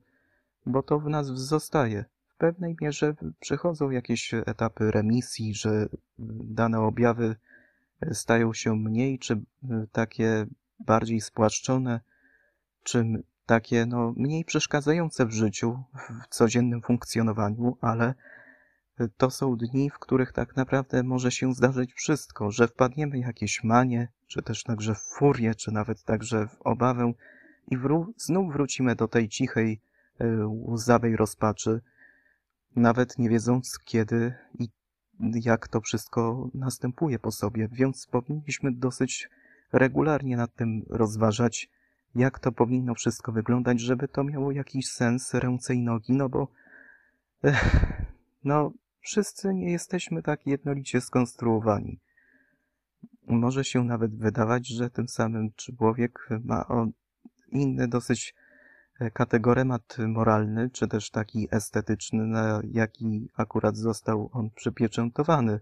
bo 0.66 0.84
to 0.84 1.00
w 1.00 1.10
nas 1.10 1.28
zostaje. 1.28 2.06
W 2.28 2.38
pewnej 2.38 2.76
mierze 2.82 3.16
przychodzą 3.40 3.90
jakieś 3.90 4.34
etapy 4.34 4.92
remisji, 4.92 5.54
że 5.56 5.90
dane 6.44 6.80
objawy 6.80 7.36
e, 8.02 8.14
stają 8.14 8.54
się 8.54 8.76
mniej, 8.76 9.20
czy 9.20 9.42
takie 9.92 10.46
bardziej 10.80 11.22
spłaszczone, 11.22 12.00
czym 12.84 13.24
takie 13.46 13.86
no, 13.86 14.14
mniej 14.18 14.46
przeszkadzające 14.46 15.26
w 15.26 15.32
życiu, 15.32 15.84
w 16.24 16.28
codziennym 16.28 16.82
funkcjonowaniu, 16.82 17.78
ale 17.82 18.14
to 19.18 19.30
są 19.30 19.56
dni, 19.56 19.90
w 19.90 20.00
których 20.00 20.34
tak 20.34 20.56
naprawdę 20.56 21.04
może 21.04 21.32
się 21.32 21.54
zdarzyć 21.54 21.94
wszystko, 21.94 22.52
że 22.52 22.68
wpadniemy 22.68 23.12
w 23.12 23.26
jakieś 23.26 23.64
manie, 23.64 24.08
czy 24.28 24.42
też 24.42 24.64
także 24.64 24.96
w 24.96 25.00
furię, 25.00 25.56
czy 25.56 25.72
nawet 25.72 26.04
także 26.04 26.48
w 26.48 26.62
obawę 26.62 27.14
i 27.68 27.78
wró- 27.78 28.14
znów 28.18 28.54
wrócimy 28.54 28.96
do 28.96 29.08
tej 29.08 29.30
cichej, 29.30 29.82
e, 30.20 30.48
łzawej 30.48 31.16
rozpaczy, 31.16 31.82
nawet 32.76 33.18
nie 33.18 33.30
wiedząc 33.30 33.80
kiedy 33.86 34.34
i 34.60 34.70
jak 35.20 35.68
to 35.68 35.82
wszystko 35.82 36.50
następuje 36.54 37.20
po 37.20 37.32
sobie, 37.32 37.68
więc 37.72 38.08
powinniśmy 38.08 38.72
dosyć 38.72 39.30
regularnie 39.74 40.38
nad 40.38 40.56
tym 40.56 40.86
rozważać, 40.90 41.70
jak 42.16 42.40
to 42.40 42.52
powinno 42.52 42.96
wszystko 42.96 43.32
wyglądać, 43.32 43.80
żeby 43.80 44.08
to 44.08 44.24
miało 44.24 44.52
jakiś 44.52 44.88
sens, 44.88 45.34
ręce 45.34 45.76
i 45.76 45.82
nogi, 45.82 46.14
no 46.14 46.30
bo 46.30 46.48
ech, 47.44 47.82
no 48.44 48.72
wszyscy 49.02 49.54
nie 49.54 49.72
jesteśmy 49.72 50.24
tak 50.24 50.48
jednolicie 50.48 51.02
skonstruowani. 51.02 52.00
Może 53.28 53.64
się 53.64 53.84
nawet 53.84 54.18
wydawać, 54.18 54.68
że 54.68 54.90
tym 54.90 55.08
samym 55.08 55.52
człowiek 55.56 56.30
ma 56.44 56.66
inny 57.52 57.88
dosyć 57.88 58.36
e, 59.00 59.12
kategoremat 59.12 59.98
moralny, 60.08 60.70
czy 60.70 60.88
też 60.88 61.10
taki 61.10 61.48
estetyczny, 61.52 62.26
na 62.26 62.62
jaki 62.64 63.30
akurat 63.38 63.78
został 63.78 64.30
on 64.34 64.50
przypieczętowany 64.50 65.60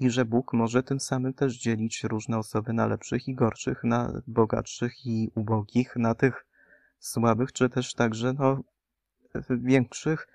i 0.00 0.10
że 0.10 0.24
Bóg 0.24 0.52
może 0.52 0.82
tym 0.82 1.00
samym 1.00 1.34
też 1.34 1.58
dzielić 1.58 2.04
różne 2.04 2.38
osoby 2.38 2.72
na 2.72 2.86
lepszych 2.86 3.28
i 3.28 3.34
gorszych, 3.34 3.84
na 3.84 4.22
bogatszych 4.26 5.06
i 5.06 5.30
ubogich, 5.34 5.96
na 5.96 6.14
tych 6.14 6.46
słabych, 6.98 7.52
czy 7.52 7.68
też 7.68 7.94
także 7.94 8.32
no, 8.32 8.60
większych, 9.50 10.28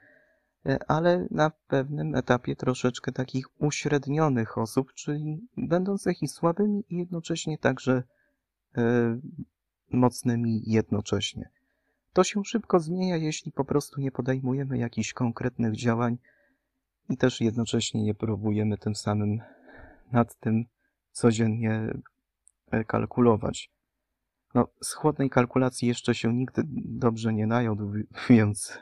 ale 0.88 1.28
na 1.32 1.52
pewnym 1.68 2.16
etapie 2.16 2.56
troszeczkę 2.56 3.12
takich 3.12 3.62
uśrednionych 3.62 4.58
osób, 4.58 4.94
czyli 4.94 5.48
będących 5.58 6.22
i 6.22 6.28
słabymi 6.28 6.84
i 6.90 6.98
jednocześnie 6.98 7.58
także 7.58 8.04
e, 8.78 9.20
mocnymi 9.92 10.62
jednocześnie. 10.66 11.50
To 12.14 12.24
się 12.24 12.46
szybko 12.46 12.80
zmienia, 12.80 13.18
jeśli 13.18 13.52
po 13.52 13.66
prostu 13.66 14.02
nie 14.02 14.12
podejmujemy 14.12 14.78
jakichś 14.78 15.14
konkretnych 15.14 15.76
działań, 15.76 16.18
i 17.10 17.18
też 17.18 17.42
jednocześnie 17.42 18.04
nie 18.04 18.16
próbujemy 18.16 18.78
tym 18.78 18.96
samym 18.96 19.40
nad 20.12 20.40
tym 20.40 20.66
codziennie 21.12 21.94
e, 22.72 22.84
kalkulować. 22.84 23.72
No, 24.54 24.68
z 24.82 24.94
chłodnej 24.94 25.30
kalkulacji 25.30 25.88
jeszcze 25.88 26.16
się 26.16 26.34
nigdy 26.34 26.62
dobrze 26.86 27.34
nie 27.34 27.48
najadł, 27.48 27.92
więc 28.30 28.80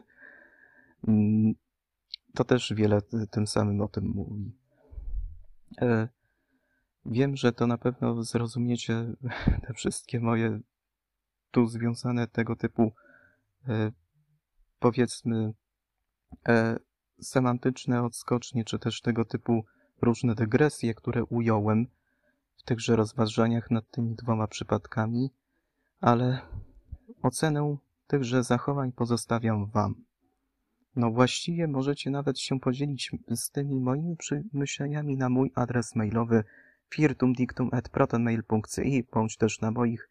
mm, 1.07 1.53
to 2.37 2.43
też 2.43 2.73
wiele 2.73 3.01
tym 3.31 3.47
samym 3.47 3.81
o 3.81 3.87
tym 3.87 4.05
mówi. 4.05 4.51
E, 5.81 6.07
wiem, 7.05 7.35
że 7.35 7.53
to 7.53 7.67
na 7.67 7.77
pewno 7.77 8.23
zrozumiecie 8.23 9.13
te 9.67 9.73
wszystkie 9.73 10.19
moje 10.19 10.59
tu 11.51 11.67
związane 11.67 12.27
tego 12.27 12.55
typu 12.55 12.93
e, 13.67 13.91
powiedzmy 14.79 15.53
semantyczne 17.21 18.03
odskocznie, 18.03 18.65
czy 18.65 18.79
też 18.79 19.01
tego 19.01 19.25
typu 19.25 19.65
różne 20.01 20.35
dygresje, 20.35 20.93
które 20.93 21.23
ująłem 21.23 21.87
w 22.57 22.63
tychże 22.63 22.95
rozważaniach 22.95 23.71
nad 23.71 23.91
tymi 23.91 24.15
dwoma 24.15 24.47
przypadkami, 24.47 25.29
ale 26.01 26.41
ocenę 27.21 27.77
tychże 28.07 28.43
zachowań 28.43 28.91
pozostawiam 28.91 29.65
Wam. 29.65 30.06
No 30.97 31.11
właściwie 31.11 31.67
możecie 31.67 32.09
nawet 32.09 32.39
się 32.39 32.59
podzielić 32.59 33.11
z 33.29 33.51
tymi 33.51 33.79
moimi 33.79 34.15
przemyśleniami 34.15 35.17
na 35.17 35.29
mój 35.29 35.51
adres 35.55 35.95
mailowy 35.95 36.43
firtumdictum.protonmail.ci 36.89 39.07
bądź 39.13 39.37
też 39.37 39.61
na 39.61 39.71
moich 39.71 40.09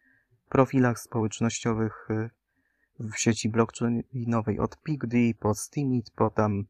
profilach 0.49 0.99
społecznościowych 0.99 2.07
y, 2.09 2.29
w 2.99 3.17
sieci 3.17 3.49
blockchainowej 3.49 4.59
od 4.59 4.81
PigD, 4.81 5.15
po 5.39 5.55
Steemit, 5.55 6.11
po 6.11 6.29
tam 6.29 6.65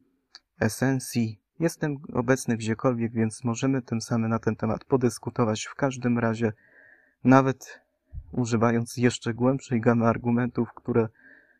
esencji. 0.60 1.40
Jestem 1.60 1.96
obecny 2.12 2.56
gdziekolwiek, 2.56 3.12
więc 3.12 3.44
możemy 3.44 3.82
tym 3.82 4.00
samym 4.00 4.30
na 4.30 4.38
ten 4.38 4.56
temat 4.56 4.84
podyskutować 4.84 5.64
w 5.64 5.74
każdym 5.74 6.18
razie, 6.18 6.52
nawet 7.24 7.80
używając 8.32 8.96
jeszcze 8.96 9.34
głębszej 9.34 9.80
gamy 9.80 10.06
argumentów, 10.06 10.68
które 10.74 11.08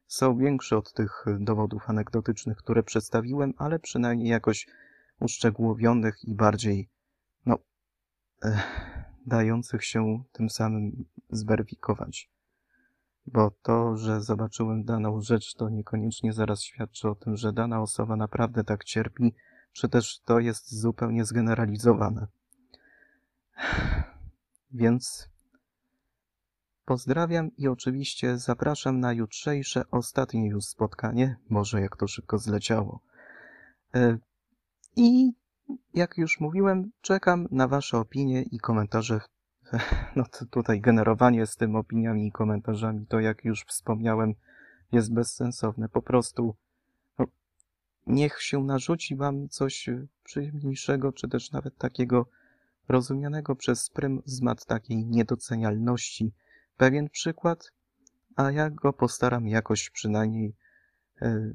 są 0.08 0.38
większe 0.38 0.76
od 0.76 0.92
tych 0.92 1.24
dowodów 1.40 1.90
anegdotycznych, 1.90 2.58
które 2.58 2.82
przedstawiłem, 2.82 3.54
ale 3.56 3.78
przynajmniej 3.78 4.28
jakoś 4.28 4.66
uszczegółowionych 5.20 6.24
i 6.24 6.34
bardziej, 6.34 6.88
no, 7.46 7.58
eh, 8.44 8.64
dających 9.26 9.84
się 9.84 10.22
tym 10.32 10.50
samym 10.50 11.04
zweryfikować 11.30 12.30
bo 13.32 13.50
to, 13.62 13.96
że 13.96 14.20
zobaczyłem 14.20 14.84
daną 14.84 15.20
rzecz, 15.20 15.54
to 15.54 15.68
niekoniecznie 15.68 16.32
zaraz 16.32 16.62
świadczy 16.62 17.08
o 17.08 17.14
tym, 17.14 17.36
że 17.36 17.52
dana 17.52 17.82
osoba 17.82 18.16
naprawdę 18.16 18.64
tak 18.64 18.84
cierpi, 18.84 19.34
czy 19.72 19.88
też 19.88 20.20
to 20.20 20.38
jest 20.38 20.80
zupełnie 20.80 21.24
zgeneralizowane. 21.24 22.26
Więc 24.70 25.30
pozdrawiam 26.88 27.56
i 27.56 27.68
oczywiście 27.68 28.38
zapraszam 28.38 29.00
na 29.00 29.12
jutrzejsze, 29.12 29.84
ostatnie 29.90 30.48
już 30.48 30.64
spotkanie, 30.64 31.36
może 31.48 31.80
jak 31.80 31.96
to 31.96 32.08
szybko 32.08 32.38
zleciało. 32.38 33.00
E, 33.94 34.18
I 34.96 35.32
jak 35.94 36.18
już 36.18 36.40
mówiłem, 36.40 36.90
czekam 37.00 37.48
na 37.50 37.68
Wasze 37.68 37.98
opinie 37.98 38.42
i 38.42 38.58
komentarze 38.58 39.20
no 40.16 40.24
to 40.24 40.46
tutaj 40.46 40.80
generowanie 40.80 41.46
z 41.46 41.56
tym 41.56 41.76
opiniami 41.76 42.26
i 42.26 42.32
komentarzami, 42.32 43.06
to 43.06 43.20
jak 43.20 43.44
już 43.44 43.64
wspomniałem, 43.64 44.34
jest 44.92 45.14
bezsensowne. 45.14 45.88
Po 45.88 46.02
prostu 46.02 46.56
no, 47.18 47.26
niech 48.06 48.42
się 48.42 48.64
narzuci 48.64 49.16
wam 49.16 49.48
coś 49.48 49.90
przyjemniejszego, 50.24 51.12
czy 51.12 51.28
też 51.28 51.52
nawet 51.52 51.78
takiego 51.78 52.26
rozumianego 52.88 53.56
przez 53.56 53.90
pryzmat 53.90 54.66
takiej 54.66 55.06
niedocenialności. 55.06 56.32
Pewien 56.78 57.08
przykład, 57.08 57.72
a 58.36 58.50
ja 58.50 58.70
go 58.70 58.92
postaram 58.92 59.48
jakoś 59.48 59.90
przynajmniej 59.90 60.54
e, 61.22 61.52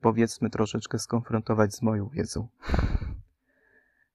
powiedzmy 0.00 0.50
troszeczkę 0.50 0.98
skonfrontować 0.98 1.74
z 1.74 1.82
moją 1.82 2.08
wiedzą. 2.08 2.48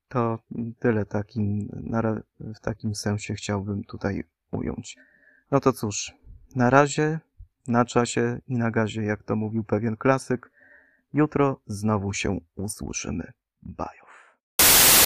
To 0.09 0.39
tyle 0.79 1.05
takim, 1.05 1.69
w 2.39 2.59
takim 2.59 2.95
sensie 2.95 3.33
chciałbym 3.33 3.83
tutaj 3.83 4.23
ująć. 4.51 4.97
No 5.51 5.59
to 5.59 5.73
cóż, 5.73 6.13
na 6.55 6.69
razie, 6.69 7.19
na 7.67 7.85
czasie 7.85 8.39
i 8.47 8.57
na 8.57 8.71
gazie, 8.71 9.03
jak 9.03 9.23
to 9.23 9.35
mówił 9.35 9.63
pewien 9.63 9.97
klasyk. 9.97 10.51
Jutro 11.13 11.59
znowu 11.67 12.13
się 12.13 12.39
usłyszymy. 12.55 13.31
Bajo. 13.61 14.06